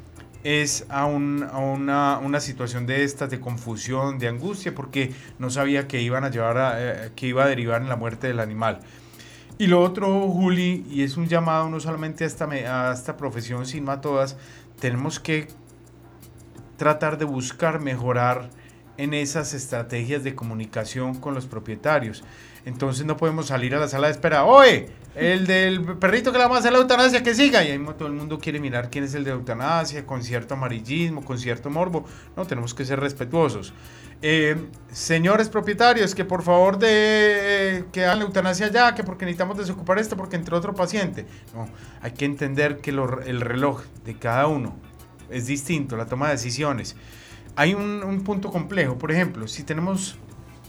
[0.45, 6.25] es a, una, situación de estas, de confusión, de angustia, porque no sabía que iban
[6.25, 8.81] a llevar a, eh, que iba a derivar en la muerte del animal.
[9.59, 13.67] Y lo otro, Juli, y es un llamado no solamente a esta, a esta profesión,
[13.67, 14.37] sino a todas,
[14.79, 15.49] tenemos que
[16.77, 18.51] tratar de buscar mejorar
[18.99, 22.23] en esas estrategias de comunicación con los propietarios.
[22.65, 26.45] Entonces no podemos salir a la sala de espera, oye, el del perrito que le
[26.45, 27.65] vamos a hacer la eutanasia, que siga.
[27.65, 31.25] Y ahí todo el mundo quiere mirar quién es el de eutanasia, con cierto amarillismo,
[31.25, 32.05] con cierto morbo.
[32.37, 33.73] No, tenemos que ser respetuosos.
[34.23, 34.57] Eh,
[34.93, 39.59] señores propietarios, que por favor de eh, que hagan la eutanasia ya, que porque necesitamos
[39.59, 41.27] desocupar esto, porque entre otro paciente.
[41.55, 41.69] No,
[42.01, 44.77] hay que entender que el reloj de cada uno
[45.31, 46.97] es distinto, la toma de decisiones.
[47.57, 50.17] Hay un, un punto complejo, por ejemplo, si tenemos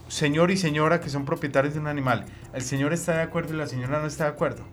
[0.10, 3.58] señor y señora que son propietarios de un animal, el señor está de acuerdo y
[3.58, 4.64] la señora no está de acuerdo.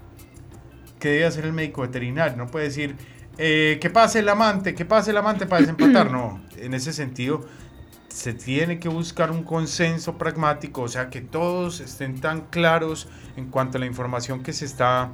[0.99, 2.37] ¿Qué debe hacer el médico veterinario?
[2.37, 2.97] No puede decir,
[3.39, 6.11] eh, que pase el amante, que pase el amante para desempatar.
[6.11, 7.47] No, en ese sentido
[8.09, 13.51] se tiene que buscar un consenso pragmático, o sea, que todos estén tan claros en
[13.51, 15.13] cuanto a la información que se está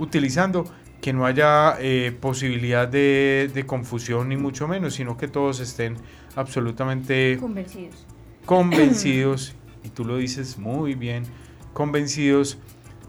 [0.00, 0.64] utilizando,
[1.00, 5.96] que no haya eh, posibilidad de, de, confusión ni mucho menos, sino que todos estén
[6.34, 8.06] absolutamente convencidos
[8.46, 11.24] convencidos, y tú lo dices muy bien,
[11.72, 12.58] convencidos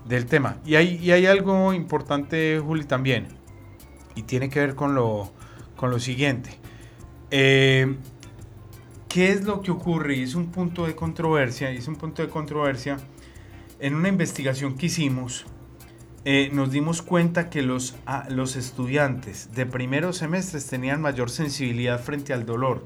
[0.08, 0.58] del tema.
[0.66, 3.28] Y hay, y hay algo importante, Juli, también,
[4.16, 5.32] y tiene que ver con lo,
[5.76, 6.60] con lo siguiente.
[7.32, 7.96] Eh,
[9.10, 10.18] ¿Qué es lo que ocurre?
[10.18, 12.98] Y es un punto de controversia, y es un punto de controversia.
[13.80, 15.46] En una investigación que hicimos,
[16.26, 17.96] eh, nos dimos cuenta que los,
[18.30, 22.86] los estudiantes de primeros semestres tenían mayor sensibilidad frente al dolor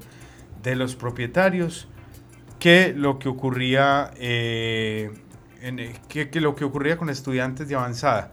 [0.62, 1.88] de los propietarios
[2.58, 5.12] que lo que ocurría eh,
[6.08, 8.32] que, que lo que ocurría con estudiantes de avanzada.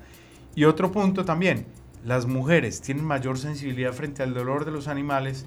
[0.56, 1.66] Y otro punto también,
[2.04, 5.46] las mujeres tienen mayor sensibilidad frente al dolor de los animales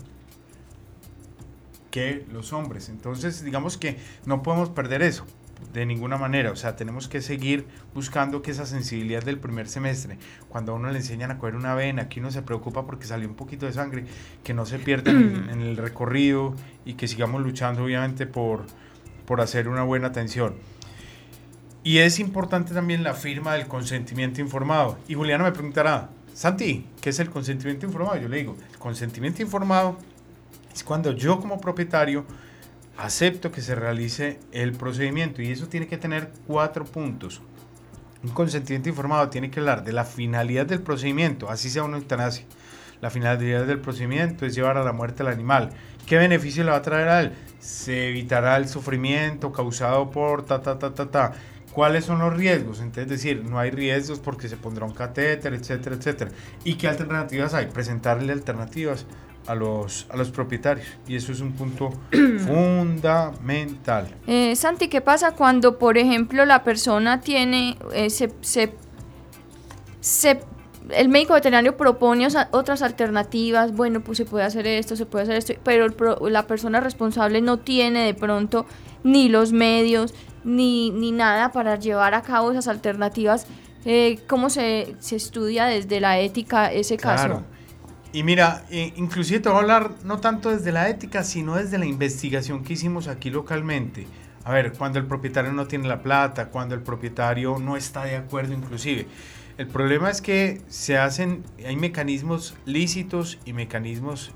[1.91, 2.89] que los hombres.
[2.89, 5.25] Entonces, digamos que no podemos perder eso
[5.73, 6.51] de ninguna manera.
[6.51, 10.91] O sea, tenemos que seguir buscando que esa sensibilidad del primer semestre, cuando a uno
[10.91, 13.73] le enseñan a coger una vena, que uno se preocupa porque salió un poquito de
[13.73, 14.05] sangre,
[14.45, 16.55] que no se pierda en, en, el recorrido
[16.85, 18.67] y que sigamos luchando obviamente por,
[19.27, 20.55] por hacer una buena atención.
[21.85, 24.99] Y es importante también la firma del consentimiento informado.
[25.09, 28.17] Y Juliana me preguntará, Santi, ¿qué es el consentimiento informado?
[28.17, 29.97] Yo le digo, el consentimiento informado
[30.73, 32.25] es cuando yo como propietario
[32.99, 37.41] acepto que se realice el procedimiento y eso tiene que tener cuatro puntos.
[38.25, 42.45] Un consentimiento informado tiene que hablar de la finalidad del procedimiento, así sea una eutanasia.
[43.01, 45.71] La finalidad del procedimiento es llevar a la muerte al animal.
[46.05, 47.33] ¿Qué beneficio le va a traer a él?
[47.61, 51.33] Se evitará el sufrimiento causado por ta ta ta ta ta
[51.73, 52.81] ¿Cuáles son los riesgos?
[52.81, 56.33] Entonces, es decir, no hay riesgos porque se pondrá un catéter, etcétera, etcétera.
[56.65, 57.67] ¿Y qué alternativas hay?
[57.67, 59.07] Presentarle alternativas
[59.49, 60.87] a los, a los propietarios.
[61.09, 61.91] Y eso es un punto
[62.47, 64.15] fundamental.
[64.27, 68.75] Eh, Santi, ¿qué pasa cuando, por ejemplo, la persona tiene, eh, se, se,
[70.01, 70.41] se,
[70.91, 75.37] el médico veterinario propone otras alternativas, bueno, pues se puede hacer esto, se puede hacer
[75.37, 75.89] esto, pero
[76.29, 78.67] la persona responsable no tiene de pronto
[79.03, 83.47] ni los medios, ni, ni nada para llevar a cabo esas alternativas.
[83.87, 87.45] Eh, ¿Cómo se, se, estudia desde la ética ese caso?
[88.13, 91.85] Y mira, inclusive te voy a hablar no tanto desde la ética, sino desde la
[91.85, 94.07] investigación que hicimos aquí localmente.
[94.45, 98.17] A ver, cuando el propietario no tiene la plata, cuando el propietario no está de
[98.17, 99.07] acuerdo inclusive.
[99.59, 104.33] El problema es que se hacen, hay mecanismos lícitos y mecanismos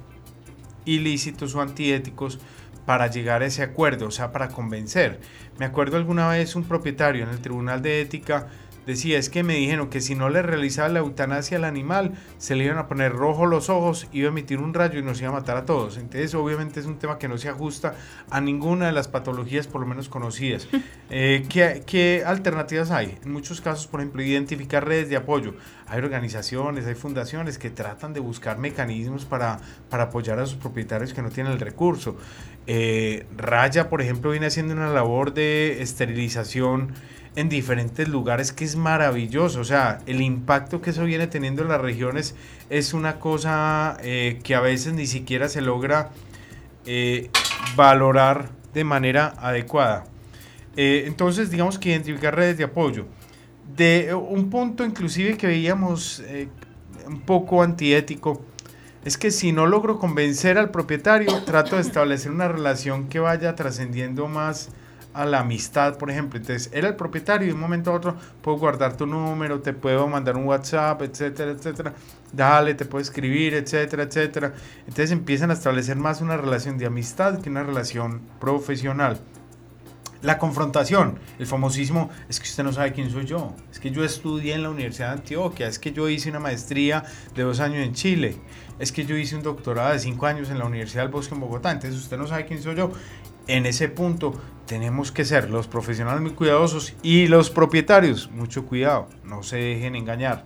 [0.85, 2.41] ilícitos o antiéticos
[2.85, 5.21] para llegar a ese acuerdo, o sea, para convencer.
[5.59, 8.49] Me acuerdo alguna vez un propietario en el Tribunal de Ética
[8.87, 12.57] decía, es que me dijeron que si no le realizaba la eutanasia al animal, se
[12.57, 15.31] le iban a poner rojo los ojos, iba a emitir un rayo y nos iba
[15.31, 15.97] a matar a todos.
[15.97, 17.95] Entonces, obviamente es un tema que no se ajusta
[18.31, 20.69] a ninguna de las patologías por lo menos conocidas.
[21.15, 23.19] Eh, ¿qué, alternativas hay?
[23.23, 25.55] En muchos casos, por ejemplo, identificar redes de apoyo.
[25.87, 29.61] Hay organizaciones, hay fundaciones que tratan de buscar mecanismos para,
[29.91, 32.17] para apoyar a sus propietarios que no tienen el recurso.
[32.67, 36.95] Eh, Raya, por ejemplo, viene haciendo una labor de esterilización
[37.37, 39.61] en diferentes lugares que es maravilloso.
[39.61, 42.35] O sea, el impacto que eso viene teniendo en las regiones
[42.71, 46.11] es una cosa eh, que a veces ni siquiera se logra
[46.87, 47.31] eh,
[47.77, 50.05] valorar de manera adecuada.
[50.77, 53.07] Eh, entonces, digamos que identificar redes de apoyo.
[53.77, 56.23] De un punto inclusive que veíamos
[57.07, 58.45] un poco antiético,
[59.03, 63.55] es que si no logro convencer al propietario, trato de establecer una relación que vaya
[63.55, 64.69] trascendiendo más
[65.15, 66.39] a la amistad, por ejemplo.
[66.39, 69.73] Entonces, era el propietario y de un momento a otro puedo guardar tu número, te
[69.73, 71.95] puedo mandar un WhatsApp, etcétera, etcétera.
[72.33, 74.55] Dale, te puedo escribir, etcétera, etcétera.
[74.81, 79.21] Entonces empiezan a establecer más una relación de amistad que una relación profesional.
[80.23, 84.05] La confrontación, el famosísimo, es que usted no sabe quién soy yo, es que yo
[84.05, 87.03] estudié en la Universidad de Antioquia, es que yo hice una maestría
[87.35, 88.37] de dos años en Chile,
[88.79, 91.41] es que yo hice un doctorado de cinco años en la Universidad del Bosque en
[91.41, 92.93] Bogotá, entonces usted no sabe quién soy yo
[93.47, 94.35] en ese punto
[94.67, 99.97] tenemos que ser los profesionales muy cuidadosos y los propietarios, mucho cuidado, no se dejen
[99.97, 100.45] engañar.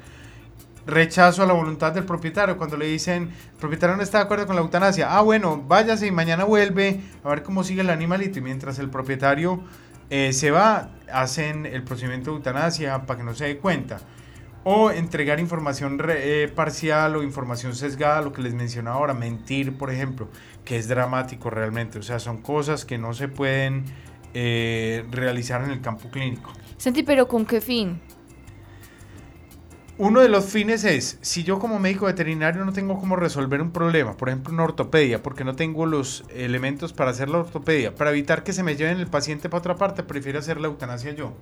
[0.87, 4.47] Rechazo a la voluntad del propietario cuando le dicen, el propietario no está de acuerdo
[4.47, 5.17] con la eutanasia.
[5.17, 8.39] Ah, bueno, váyase y mañana vuelve a ver cómo sigue el animalito.
[8.39, 9.61] Y mientras el propietario
[10.11, 13.99] eh, se va, hacen el procedimiento de eutanasia para que no se dé cuenta
[14.69, 19.93] o entregar información eh, parcial o información sesgada, lo que les mencionaba ahora, mentir, por
[19.93, 20.29] ejemplo,
[20.64, 22.01] que es dramático realmente.
[22.01, 23.85] O sea, son cosas que no se pueden
[24.35, 26.53] eh, realizar en el campo clínico.
[26.79, 28.01] Santi, pero ¿con qué fin?
[29.99, 33.71] Uno de los fines es, si yo como médico veterinario no tengo cómo resolver un
[33.71, 38.11] problema, por ejemplo una ortopedia, porque no tengo los elementos para hacer la ortopedia, para
[38.11, 41.35] evitar que se me lleven el paciente para otra parte, prefiero hacer la eutanasia yo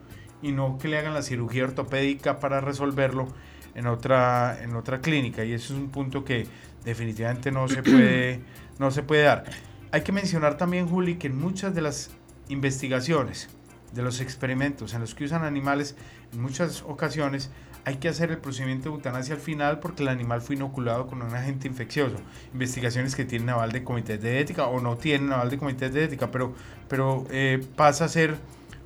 [0.44, 3.26] y no que le hagan la cirugía ortopédica para resolverlo
[3.74, 5.42] en otra, en otra clínica.
[5.42, 6.46] Y eso es un punto que
[6.84, 8.40] definitivamente no se puede,
[8.78, 9.44] no se puede dar.
[9.90, 12.10] Hay que mencionar también, Juli, que en muchas de las
[12.48, 13.48] investigaciones
[13.94, 15.96] de los experimentos en los que usan animales,
[16.34, 17.50] en muchas ocasiones
[17.86, 21.22] hay que hacer el procedimiento de eutanasia al final porque el animal fue inoculado con
[21.22, 22.16] un agente infeccioso.
[22.52, 26.04] Investigaciones que tienen aval de comités de ética o no tienen aval de comités de
[26.04, 26.54] ética, pero,
[26.88, 28.36] pero eh, pasa a ser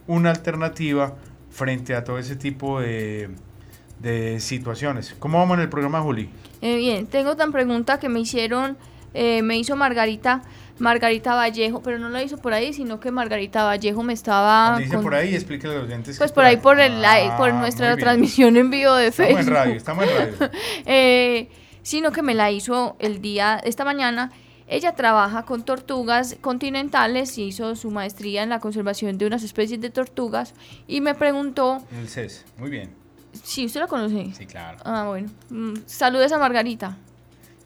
[0.06, 1.16] una alternativa
[1.58, 3.30] frente a todo ese tipo de,
[3.98, 5.14] de situaciones.
[5.18, 6.30] ¿Cómo vamos en el programa, Juli?
[6.62, 8.78] Eh, bien, tengo otra pregunta que me hicieron,
[9.12, 10.42] eh, me hizo Margarita.
[10.78, 14.78] Margarita Vallejo, pero no lo hizo por ahí, sino que Margarita Vallejo me estaba...
[14.78, 16.18] Dice por ahí, explíquele a los oyentes.
[16.18, 19.40] Pues por ahí, por, el, ah, por nuestra transmisión en vivo de Facebook.
[19.40, 20.50] Estamos en radio, estamos en radio.
[20.86, 21.48] eh,
[21.82, 24.30] sino que me la hizo el día, esta mañana.
[24.68, 29.80] Ella trabaja con tortugas continentales y hizo su maestría en la conservación de unas especies
[29.80, 30.54] de tortugas
[30.86, 31.82] y me preguntó...
[31.90, 32.90] El CES, muy bien.
[33.42, 34.30] Sí, ¿usted la conoce?
[34.34, 34.78] Sí, claro.
[34.84, 35.30] Ah, bueno.
[35.48, 36.96] Mm, saludes a Margarita.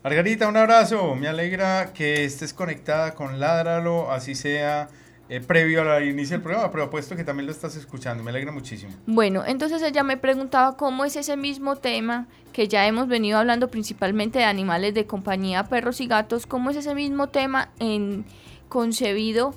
[0.05, 1.15] Margarita, un abrazo.
[1.17, 4.89] Me alegra que estés conectada con Ládralo, así sea
[5.33, 8.23] eh, previo al inicio del programa, pero apuesto que también lo estás escuchando.
[8.23, 8.93] Me alegra muchísimo.
[9.07, 13.69] Bueno, entonces ella me preguntaba cómo es ese mismo tema que ya hemos venido hablando
[13.69, 17.71] principalmente de animales de compañía, perros y gatos, cómo es ese mismo tema
[18.69, 19.55] concebido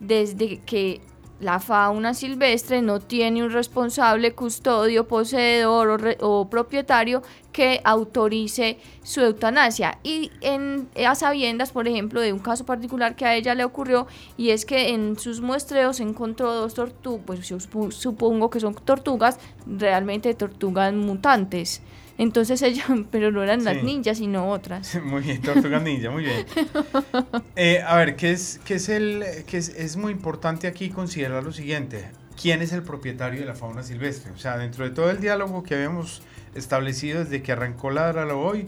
[0.00, 1.02] desde que
[1.40, 7.22] la fauna silvestre no tiene un responsable custodio, poseedor o, propietario
[7.58, 9.98] que autorice su eutanasia.
[10.04, 14.06] Y en, a sabiendas, por ejemplo, de un caso particular que a ella le ocurrió,
[14.36, 17.58] y es que en sus muestreos encontró dos tortugas, pues yo
[17.90, 21.82] supongo que son tortugas, realmente tortugas mutantes.
[22.16, 24.94] Entonces ella, pero no eran las ninjas, sino otras.
[25.02, 26.46] Muy bien, tortugas ninja, muy bien.
[27.56, 31.42] Eh, a ver, ¿qué es, qué es el, qué es, es muy importante aquí considerar
[31.42, 32.08] lo siguiente?
[32.40, 34.30] ¿Quién es el propietario de la fauna silvestre?
[34.30, 36.22] O sea, dentro de todo el diálogo que habíamos
[36.58, 38.66] establecido desde que arrancó Ladralo hoy,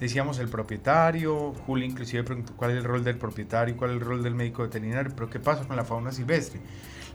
[0.00, 4.02] decíamos el propietario, Juli inclusive preguntó cuál es el rol del propietario, cuál es el
[4.02, 6.60] rol del médico veterinario, pero ¿qué pasa con la fauna silvestre?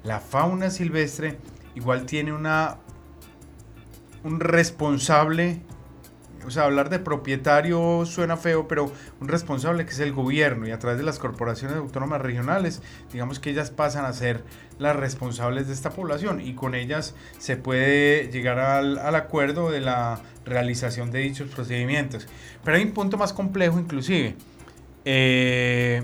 [0.03, 1.37] La fauna silvestre
[1.75, 2.77] igual tiene una
[4.23, 5.61] un responsable
[6.45, 10.71] o sea, hablar de propietario suena feo, pero un responsable que es el gobierno y
[10.71, 12.81] a través de las corporaciones autónomas regionales,
[13.11, 14.43] digamos que ellas pasan a ser
[14.79, 20.19] las responsables de esta población y con ellas se puede llegar al, acuerdo de la
[20.45, 22.27] realización de dichos procedimientos.
[22.63, 24.35] Pero hay un punto más complejo inclusive.
[25.05, 26.03] Eh,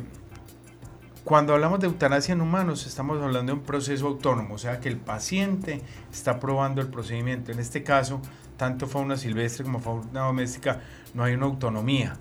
[1.28, 4.88] cuando hablamos de eutanasia en humanos, estamos hablando de un proceso autónomo, o sea que
[4.88, 7.52] el paciente está probando el procedimiento.
[7.52, 8.22] En este caso,
[8.56, 10.80] tanto fauna silvestre como fauna doméstica,
[11.14, 12.16] no hay una autonomía.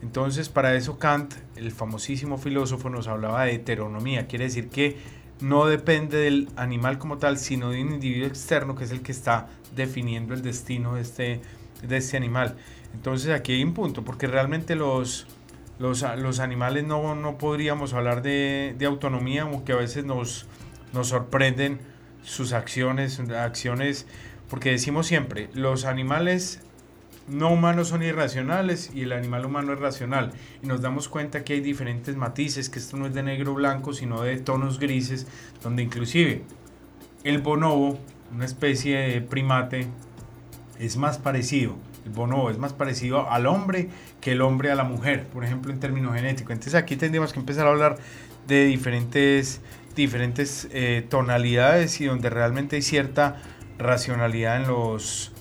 [0.00, 4.26] Entonces, para eso Kant, el famosísimo filósofo, nos hablaba de heteronomía.
[4.26, 4.96] Quiere decir que
[5.38, 9.12] no depende del animal como tal, sino de un individuo externo que es el que
[9.12, 11.42] está definiendo el destino de este,
[11.86, 12.56] este animal.
[12.94, 15.26] Entonces, aquí hay un punto, porque realmente los,
[15.78, 20.46] los, los animales no, no, podríamos hablar de, autonomía, aunque a veces nos,
[20.92, 21.80] nos sorprenden
[22.22, 24.06] sus acciones, acciones
[24.48, 26.60] porque decimos siempre, los animales
[27.28, 30.32] no humanos son irracionales y el animal humano es racional.
[30.62, 33.54] Y nos damos cuenta que hay diferentes matices, que esto no es de negro o
[33.54, 35.26] blanco, sino de tonos grises,
[35.62, 36.44] donde inclusive
[37.24, 37.98] el bonobo,
[38.32, 39.88] una especie de primate,
[40.78, 41.76] es más parecido.
[42.06, 43.88] El bonobo es más parecido al hombre
[44.20, 46.52] que el hombre a la mujer, por ejemplo, en términos genéticos.
[46.52, 47.98] Entonces aquí tendríamos que empezar a hablar
[48.46, 49.60] de diferentes,
[49.96, 53.42] diferentes eh, tonalidades y donde realmente hay cierta
[53.76, 55.32] racionalidad en los,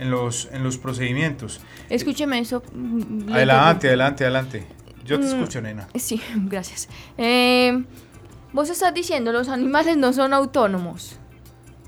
[0.00, 1.60] en los, en los procedimientos.
[1.88, 2.64] Escúcheme eso.
[2.74, 4.66] Mm, adelante, adelante, adelante.
[5.04, 5.86] Yo te mm, escucho, nena.
[5.94, 6.88] Sí, gracias.
[7.16, 7.84] Eh,
[8.52, 11.16] vos estás diciendo, los animales no son autónomos.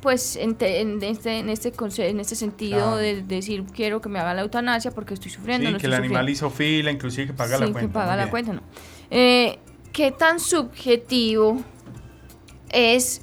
[0.00, 1.72] Pues en, en, este, en, este,
[2.08, 5.68] en este sentido de, decir, quiero que me haga la eutanasia porque estoy sufriendo.
[5.68, 7.80] Sí, que el animal hizo fila, inclusive que paga la cuenta.
[7.80, 8.62] que paga la cuenta, no.
[9.10, 9.58] Eh,
[9.92, 11.62] ¿Qué tan subjetivo
[12.70, 13.22] es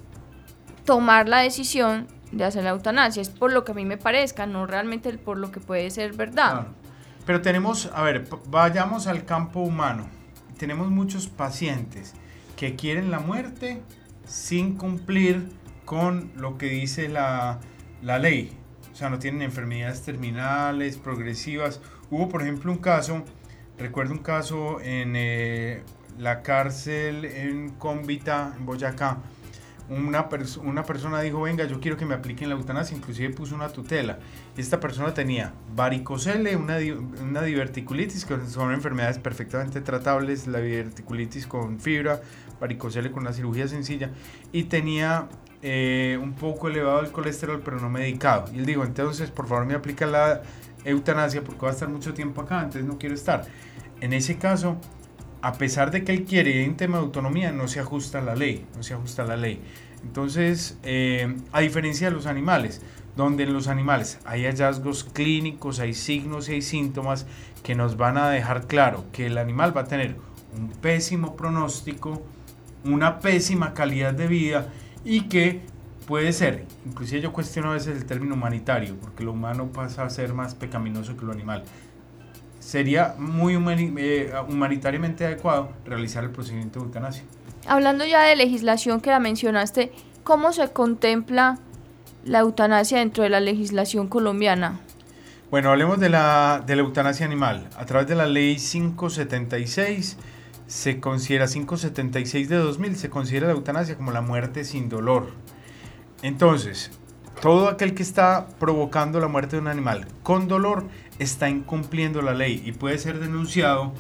[0.86, 3.21] tomar la decisión de hacer la eutanasia.
[3.21, 6.13] Es por lo que a mí me parezca, no realmente por lo que puede ser
[6.13, 6.67] verdad.
[7.25, 10.07] Pero tenemos, a ver, vayamos al campo humano.
[10.57, 12.13] Tenemos muchos pacientes
[12.55, 13.82] que quieren la muerte
[14.25, 15.49] sin cumplir
[15.88, 17.62] con lo que dice la,
[18.02, 18.52] la ley.
[18.92, 21.80] O sea, no tienen enfermedades terminales, progresivas.
[22.12, 23.24] Hubo, por ejemplo, un caso,
[23.80, 25.84] recuerdo un caso en eh,
[26.20, 29.20] la cárcel en Cómbita, en Boyacá,
[29.90, 30.28] una,
[30.62, 34.20] una persona dijo, venga, yo quiero que me apliquen la eutanasia, inclusive puso una tutela.
[34.58, 36.80] Esta persona tenía varicocele, una,
[37.22, 42.20] una diverticulitis, que son enfermedades perfectamente tratables, la diverticulitis con fibra,
[42.60, 44.10] varicocele con una cirugía sencilla,
[44.52, 45.30] y tenía
[45.70, 48.45] eh, un poco elevado el colesterol, pero no medicado.
[48.53, 50.41] Y él dijo, entonces, por favor, me aplica la
[50.86, 53.43] eutanasia porque va a estar mucho tiempo acá, entonces no quiero estar.
[53.99, 54.78] En ese caso,
[55.41, 58.34] a pesar de que él quiere en tema de autonomía, no se ajusta a la
[58.34, 59.59] ley, no se ajusta a la ley.
[60.03, 62.82] Entonces, eh, a diferencia de los animales,
[63.18, 67.26] donde en los animales hay hallazgos clínicos, hay signos y hay síntomas
[67.61, 70.15] que nos van a dejar claro que el animal va a tener
[70.57, 72.22] un pésimo pronóstico,
[72.86, 74.70] una pésima calidad de vida
[75.08, 75.62] y que
[76.05, 80.10] puede ser, inclusive yo cuestiono a veces el término humanitario, porque lo humano pasa a
[80.10, 81.64] ser más pecaminoso que lo animal.
[82.60, 87.24] Sería muy eh, humanitariamente adecuado realizar el procedimiento de eutanasia.
[87.68, 89.93] Hablando ya de legislación que la mencionaste,
[90.26, 91.58] ¿cómo se contempla
[92.26, 94.82] la eutanasia dentro de la legislación colombiana?
[95.49, 97.70] Bueno, hablemos de la, de la eutanasia animal.
[97.78, 100.18] A través de la ley 576
[100.68, 105.30] se considera 576 de 2000 se considera la eutanasia como la muerte sin dolor.
[106.22, 106.91] Entonces,
[107.41, 110.86] todo aquel que está provocando la muerte de un animal con dolor
[111.20, 113.93] está incumpliendo la ley y puede ser denunciado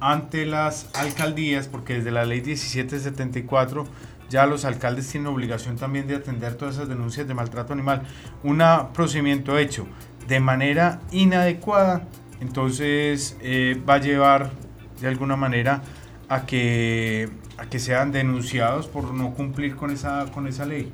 [0.00, 3.86] ante las alcaldías porque desde la ley 1774
[4.28, 8.02] ya los alcaldes tienen obligación también de atender todas esas denuncias de maltrato animal.
[8.42, 8.62] Un
[8.92, 9.86] procedimiento hecho
[10.28, 12.06] de manera inadecuada,
[12.40, 14.50] entonces eh, va a llevar
[15.00, 15.82] de alguna manera
[16.28, 20.92] a que, a que sean denunciados por no cumplir con esa, con esa ley.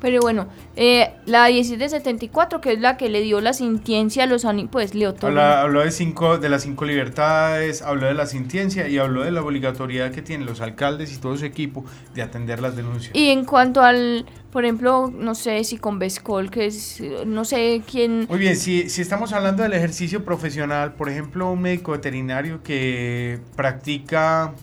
[0.00, 4.44] Pero bueno, eh, la 1774, que es la que le dio la sintiencia a los
[4.44, 5.38] animales, pues le otorgó.
[5.40, 9.42] Habló, de, cinco, de las cinco libertades, habló de la sintiencia y habló de la
[9.42, 13.14] obligatoriedad que tienen los alcaldes y todo su equipo de atender las denuncias.
[13.14, 17.82] Y en cuanto al, por ejemplo, no sé si con Bescol, que es, no sé
[17.88, 18.26] quién...
[18.28, 23.38] Muy bien, si, si estamos hablando del ejercicio profesional, por ejemplo, un médico veterinario que
[23.54, 24.54] practica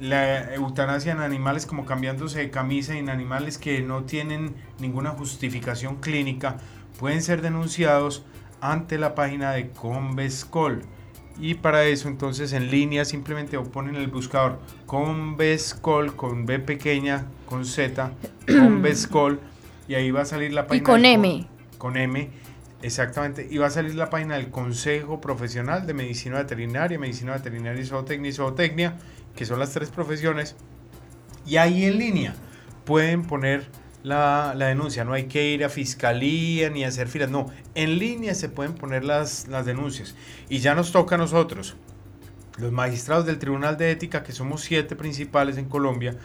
[0.00, 5.96] la eutanasia en animales como cambiándose de camisa en animales que no tienen ninguna justificación
[5.96, 6.58] clínica
[6.98, 8.24] pueden ser denunciados
[8.60, 10.82] ante la página de Convescol.
[11.40, 17.64] Y para eso entonces en línea simplemente ponen el buscador Convescol con B pequeña, con
[17.64, 18.12] Z,
[18.46, 19.40] Convescol
[19.86, 20.82] y ahí va a salir la página.
[20.82, 21.46] Y con M.
[21.78, 22.28] Con M,
[22.82, 23.46] exactamente.
[23.48, 27.86] Y va a salir la página del Consejo Profesional de Medicina Veterinaria, Medicina Veterinaria y
[27.86, 28.96] Zootecnia y Zootecnia
[29.36, 30.56] que son las tres profesiones,
[31.46, 32.34] y ahí en línea
[32.84, 33.66] pueden poner
[34.02, 35.04] la, denuncia.
[35.04, 39.04] No hay que ir a fiscalía ni hacer filas, no, en línea se pueden poner
[39.04, 40.14] las, las denuncias.
[40.48, 41.76] Y ya nos toca a nosotros,
[42.58, 46.16] los magistrados del Tribunal de Ética, que somos siete principales en Colombia,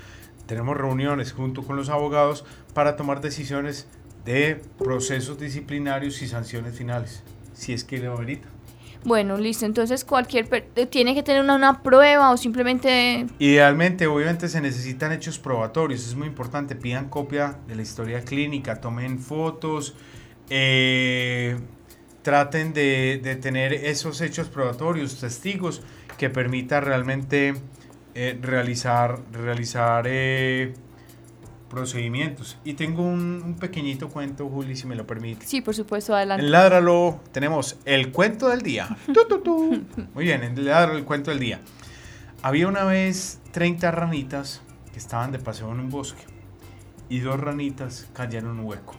[0.46, 2.44] tenemos reuniones junto con los abogados
[2.74, 3.88] para tomar decisiones
[4.26, 7.24] de procesos disciplinarios y sanciones finales,
[7.54, 8.53] si es que lo amerita.
[9.06, 9.66] Bueno, listo.
[9.66, 13.26] Entonces, cualquier eh, tiene que tener una, prueba o simplemente.
[13.40, 16.08] Idealmente, obviamente, se necesitan hechos probatorios.
[16.08, 16.76] Es muy importante.
[16.76, 19.96] Pidan copia de la historia clínica, tomen fotos,
[20.50, 21.58] eh,
[22.22, 25.82] traten de, tener esos hechos probatorios, testigos
[26.18, 27.56] que permita realmente
[28.16, 30.08] eh, realizar, realizar
[31.74, 32.58] procedimientos.
[32.64, 35.46] Y tengo un, pequeñito cuento, Juli, si me lo permite.
[35.46, 36.46] Sí, por supuesto, adelante.
[36.46, 38.96] En Ládralo tenemos el cuento del día.
[40.14, 41.60] Muy bien, en Ládralo el cuento del día.
[42.42, 44.62] Había una vez 30 ranitas
[44.92, 46.24] que estaban de paseo en un bosque
[47.10, 48.96] y dos ranitas cayeron en un hueco.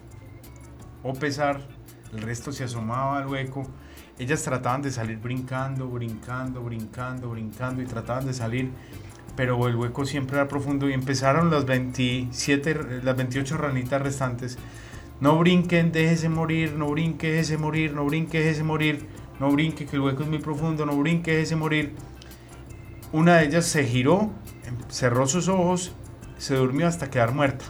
[1.03, 1.61] O pesar,
[2.12, 3.66] el resto se asomaba al hueco.
[4.18, 8.70] Ellas trataban de salir brincando, brincando, brincando, brincando y trataban de salir
[9.37, 14.59] pero el hueco siempre era profundo y empezaron las 27, las 28 ranitas restantes.
[15.20, 19.07] No brinquen, déjese morir, no brinque, déjese morir, no brinque, déjese morir,
[19.41, 21.95] no brinque, que el hueco es muy profundo, no brinque, déjese morir.
[23.12, 24.32] Una de ellas se giró,
[24.64, 25.95] em, cerró sus ojos,
[26.39, 27.64] se durmió hasta quedar muerta.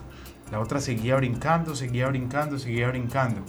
[0.50, 3.42] La otra seguía brincando, seguía brincando, seguía brincando.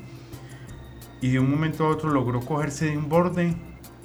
[1.21, 3.55] Y de un momento a otro logró cogerse de un borde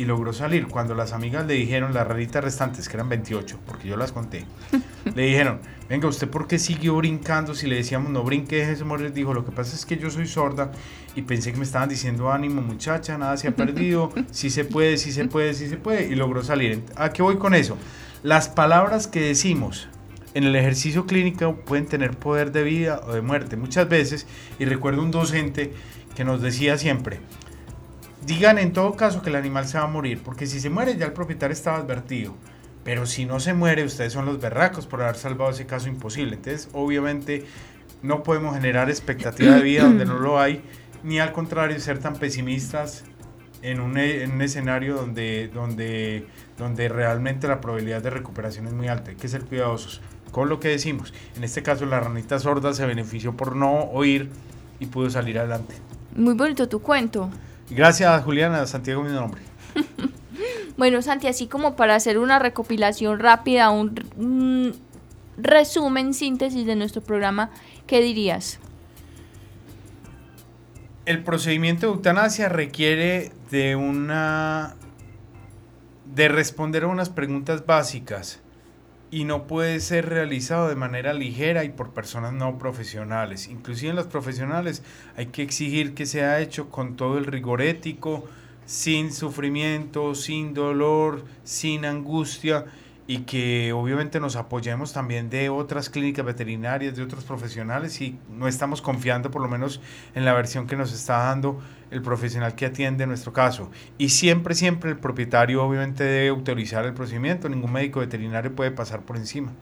[0.01, 0.66] y logró salir.
[0.66, 4.46] Cuando las amigas le dijeron, las raritas restantes, que eran 28, porque yo las conté,
[5.14, 7.55] le dijeron, venga, ¿usted por qué siguió brincando?
[7.55, 10.26] Si le decíamos, no brinque, déjese morir, dijo, lo que pasa es que yo soy
[10.26, 10.72] sorda
[11.14, 14.96] y pensé que me estaban diciendo, ánimo muchacha, nada se ha perdido, si se puede,
[14.96, 16.82] si se puede, si se puede, y logró salir.
[16.96, 17.76] ¿A qué voy con eso?
[18.22, 19.88] Las palabras que decimos
[20.32, 24.26] en el ejercicio clínico pueden tener poder de vida o de muerte muchas veces,
[24.59, 25.74] y recuerdo un docente
[26.14, 27.20] que nos decía siempre,
[28.31, 30.97] Digan en todo caso que el animal se va a morir, porque si se muere
[30.97, 32.37] ya el propietario estaba advertido.
[32.85, 36.37] Pero si no se muere, ustedes son los berracos por haber salvado ese caso imposible.
[36.37, 37.45] Entonces, obviamente,
[38.05, 40.62] no podemos generar expectativa de vida donde no lo hay,
[41.03, 43.03] ni al contrario, ser tan pesimistas
[43.62, 46.24] en un, en un escenario donde, donde,
[46.57, 49.11] donde realmente la probabilidad de recuperación es muy alta.
[49.11, 51.12] Hay que ser cuidadosos con lo que decimos.
[51.35, 54.31] En este caso, la ranita sorda se benefició por no oír
[54.78, 55.74] y pudo salir adelante.
[56.14, 57.28] Muy bonito tu cuento.
[57.70, 58.66] Gracias, Juliana.
[58.66, 59.42] Santiago, mi nombre.
[60.80, 64.74] Bueno, Santi, así como para hacer una recopilación rápida, un,
[65.36, 67.50] resumen, síntesis de nuestro programa,
[67.86, 68.60] ¿qué dirías?
[71.04, 74.74] El procedimiento de eutanasia requiere de una
[76.06, 78.40] de responder a unas preguntas básicas
[79.11, 83.48] y no puede ser realizado de manera ligera y por personas no profesionales.
[83.48, 84.82] Inclusive en los profesionales
[85.16, 88.28] hay que exigir que sea hecho con todo el rigor ético,
[88.66, 92.66] sin sufrimiento, sin dolor, sin angustia
[93.11, 98.46] y que obviamente nos apoyemos también de otras clínicas veterinarias, de otros profesionales y no
[98.46, 99.80] estamos confiando por lo menos
[100.14, 103.68] en la versión que nos está dando el profesional que atiende nuestro caso.
[103.98, 109.00] Y siempre, siempre el propietario obviamente debe autorizar el procedimiento, ningún médico veterinario puede pasar
[109.00, 109.54] por encima.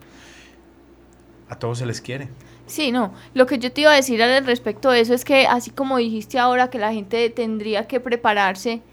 [1.49, 2.29] A todos se les quiere.
[2.67, 3.15] Sí, no.
[3.33, 5.97] Lo que yo te iba a decir al respecto de eso es que así como
[5.97, 8.83] dijiste ahora que la gente tendría que prepararse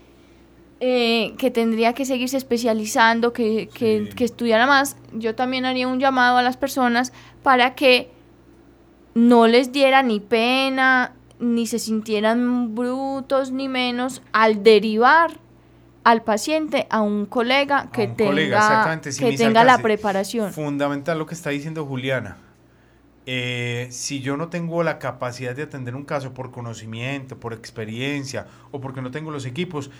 [0.81, 6.01] eh, que tendría que seguirse especializando, que, que, que, estudiara más, yo también haría un
[6.01, 7.13] llamado a las personas
[7.43, 8.11] para que
[9.15, 15.39] no les diera ni pena, ni se sintieran brutos, ni menos al derivar
[16.05, 20.53] al paciente a un colega que tenga, que tenga la preparación.
[20.53, 22.37] Fundamental lo que está diciendo Juliana.
[23.29, 28.47] Eh, si yo no tengo la capacidad de atender un caso por conocimiento, por experiencia
[28.71, 29.91] o porque no tengo los equipos,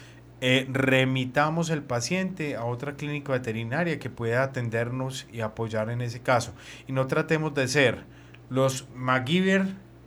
[0.41, 6.21] eh, remitamos el paciente a otra clínica veterinaria que pueda atendernos y apoyar en ese
[6.21, 6.53] caso.
[6.87, 8.05] Y no tratemos de ser
[8.51, 9.67] los MacGyver,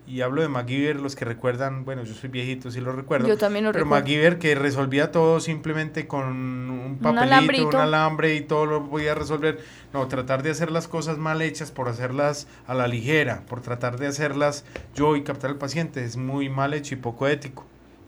[0.10, 3.28] y hablo de MacGyver, los que recuerdan, bueno, yo soy viejito, sí lo recuerdo.
[3.28, 4.04] Yo también lo pero recuerdo.
[4.04, 9.14] MacGyver que resolvía todo simplemente con un papelito, un, un, alambre y todo lo podía
[9.14, 9.60] resolver.
[9.94, 14.00] No, tratar de hacer las cosas mal hechas por hacerlas a la ligera, por tratar
[14.00, 14.66] de hacerlas
[14.96, 17.66] yo y captar al paciente, es muy mal hecho y poco ético.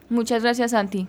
[0.10, 1.08] Muchas gracias, Santi.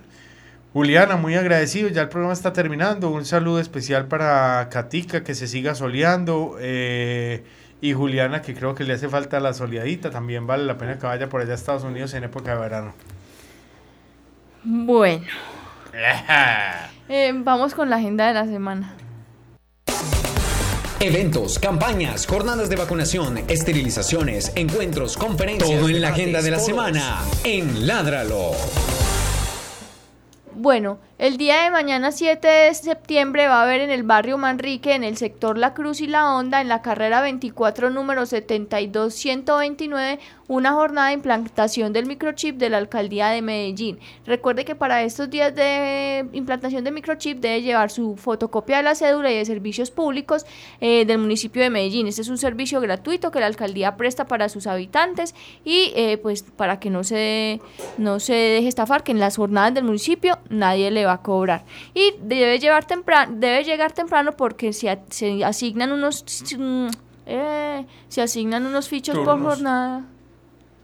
[0.72, 3.10] Juliana, muy agradecido, ya el programa está terminando.
[3.10, 6.56] Un saludo especial para Katica, que se siga soleando.
[6.60, 7.44] Eh,
[7.82, 11.06] y Juliana, que creo que le hace falta la soleadita, también vale la pena que
[11.06, 12.94] vaya por allá a Estados Unidos en época de verano.
[14.64, 15.26] Bueno.
[17.08, 18.94] eh, vamos con la agenda de la semana.
[21.00, 25.68] Eventos, campañas, jornadas de vacunación, esterilizaciones, encuentros, conferencias.
[25.68, 28.52] Todo en la agenda de la semana en Ládralo.
[30.56, 34.92] Bueno, el día de mañana 7 de septiembre va a haber en el barrio Manrique,
[34.92, 40.18] en el sector La Cruz y La Honda, en la carrera 24 número 72129,
[40.48, 44.00] una jornada de implantación del microchip de la alcaldía de Medellín.
[44.26, 48.96] Recuerde que para estos días de implantación de microchip debe llevar su fotocopia de la
[48.96, 50.44] cédula y de servicios públicos
[50.80, 52.08] eh, del municipio de Medellín.
[52.08, 56.42] Este es un servicio gratuito que la alcaldía presta para sus habitantes y eh, pues
[56.42, 57.60] para que no se,
[57.96, 61.64] no se deje estafar, que en las jornadas del municipio nadie le va a cobrar.
[61.94, 66.24] Y debe, llevar temprano, debe llegar temprano porque se, se asignan unos...
[66.56, 66.86] Mm,
[67.24, 70.04] eh, se asignan unos fichos por jornada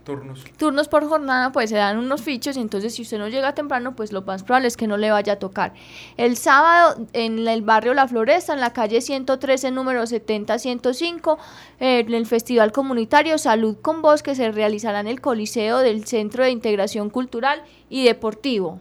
[0.09, 0.45] turnos.
[0.57, 3.95] Turnos por jornada, pues se dan unos fichos y entonces si usted no llega temprano,
[3.95, 5.75] pues lo más probable es que no le vaya a tocar.
[6.17, 11.37] El sábado en el barrio La Floresta, en la calle 113, número 70-105,
[11.81, 16.07] eh, en el Festival Comunitario Salud con Voz que se realizará en el Coliseo del
[16.07, 18.81] Centro de Integración Cultural y Deportivo.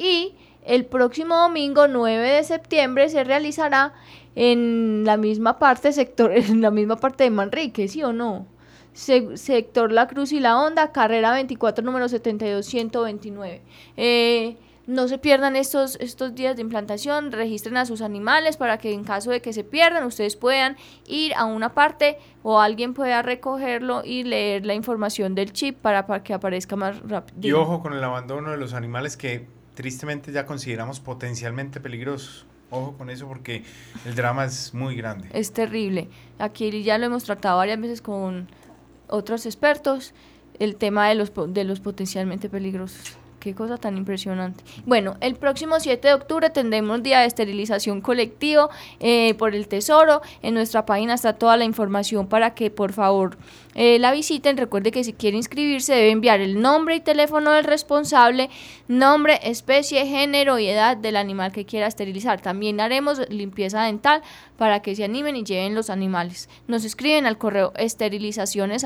[0.00, 0.34] Y
[0.64, 3.92] el próximo domingo 9 de septiembre se realizará
[4.34, 8.46] en la misma parte sector en la misma parte de Manrique, ¿sí o no?
[8.92, 13.62] sector La Cruz y La Honda, carrera 24, número 72129.
[13.96, 18.92] Eh, no se pierdan estos, estos días de implantación, registren a sus animales para que
[18.92, 20.76] en caso de que se pierdan, ustedes puedan
[21.06, 26.06] ir a una parte o alguien pueda recogerlo y leer la información del chip para,
[26.06, 27.38] para que aparezca más rápido.
[27.40, 32.44] Y ojo con el abandono de los animales que tristemente ya consideramos potencialmente peligrosos.
[32.70, 33.64] Ojo con eso porque
[34.04, 35.28] el drama es muy grande.
[35.32, 36.10] Es terrible.
[36.38, 38.46] Aquí ya lo hemos tratado varias veces con
[39.08, 40.12] otros expertos
[40.58, 43.16] el tema de los, de los potencialmente peligrosos.
[43.40, 44.62] Qué cosa tan impresionante.
[44.84, 48.68] Bueno, el próximo 7 de octubre tendremos día de esterilización colectivo
[49.00, 50.20] eh, por el Tesoro.
[50.42, 53.38] En nuestra página está toda la información para que por favor
[53.74, 54.56] eh, la visiten.
[54.56, 58.50] Recuerde que si quiere inscribirse debe enviar el nombre y teléfono del responsable,
[58.88, 62.40] nombre, especie, género y edad del animal que quiera esterilizar.
[62.40, 64.22] También haremos limpieza dental
[64.56, 66.48] para que se animen y lleven los animales.
[66.66, 68.84] Nos escriben al correo esterilizaciones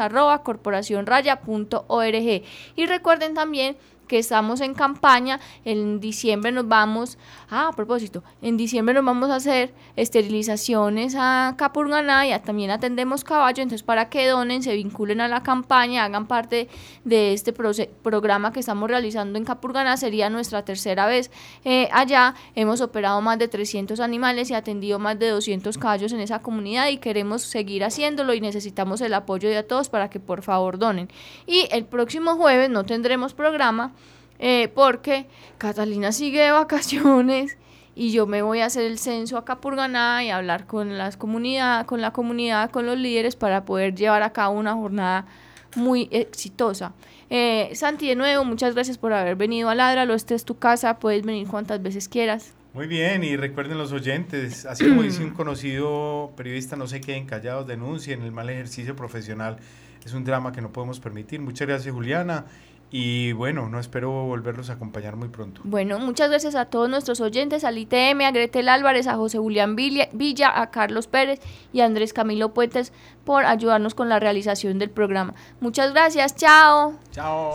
[2.76, 3.76] Y recuerden también
[4.06, 5.40] que estamos en campaña.
[5.64, 7.18] En diciembre nos vamos,
[7.50, 13.24] ah, a propósito, en diciembre nos vamos a hacer esterilizaciones a Capurganá y también atendemos
[13.24, 13.62] caballo.
[13.62, 16.68] Entonces, para que donen, se vinculen a la campaña, hagan parte
[17.04, 21.30] de este programa que estamos realizando en Capurganá, sería nuestra tercera vez
[21.64, 22.34] eh, allá.
[22.54, 26.88] Hemos operado más de 300 animales y atendido más de 200 caballos en esa comunidad
[26.88, 31.08] y queremos seguir haciéndolo y necesitamos el apoyo de todos para que por favor donen.
[31.46, 33.92] Y el próximo jueves no tendremos programa
[34.38, 35.26] eh, porque
[35.58, 37.56] Catalina sigue de vacaciones
[37.94, 41.16] y yo me voy a hacer el censo acá por ganar y hablar con las
[41.16, 45.26] comunidad, con la comunidad, con los líderes para poder llevar a cabo una jornada
[45.76, 46.92] muy exitosa.
[47.30, 50.14] Eh, Santi, de nuevo, muchas gracias por haber venido a Ladralo.
[50.14, 52.54] Esta es tu casa, puedes venir cuantas veces quieras.
[52.74, 57.24] Muy bien, y recuerden los oyentes, así como dice un conocido periodista, no se queden
[57.24, 59.58] callados, denuncien el mal ejercicio profesional.
[60.04, 61.40] Es un drama que no podemos permitir.
[61.40, 62.46] Muchas gracias, Juliana.
[62.90, 65.60] Y bueno, no espero volverlos a acompañar muy pronto.
[65.64, 69.74] Bueno, muchas gracias a todos nuestros oyentes, al ITM, a Gretel Álvarez, a José Julián
[69.74, 71.40] Villa, a Carlos Pérez
[71.72, 72.92] y a Andrés Camilo Puentes
[73.24, 75.34] por ayudarnos con la realización del programa.
[75.60, 76.94] Muchas gracias, chao.
[77.10, 77.54] Chao.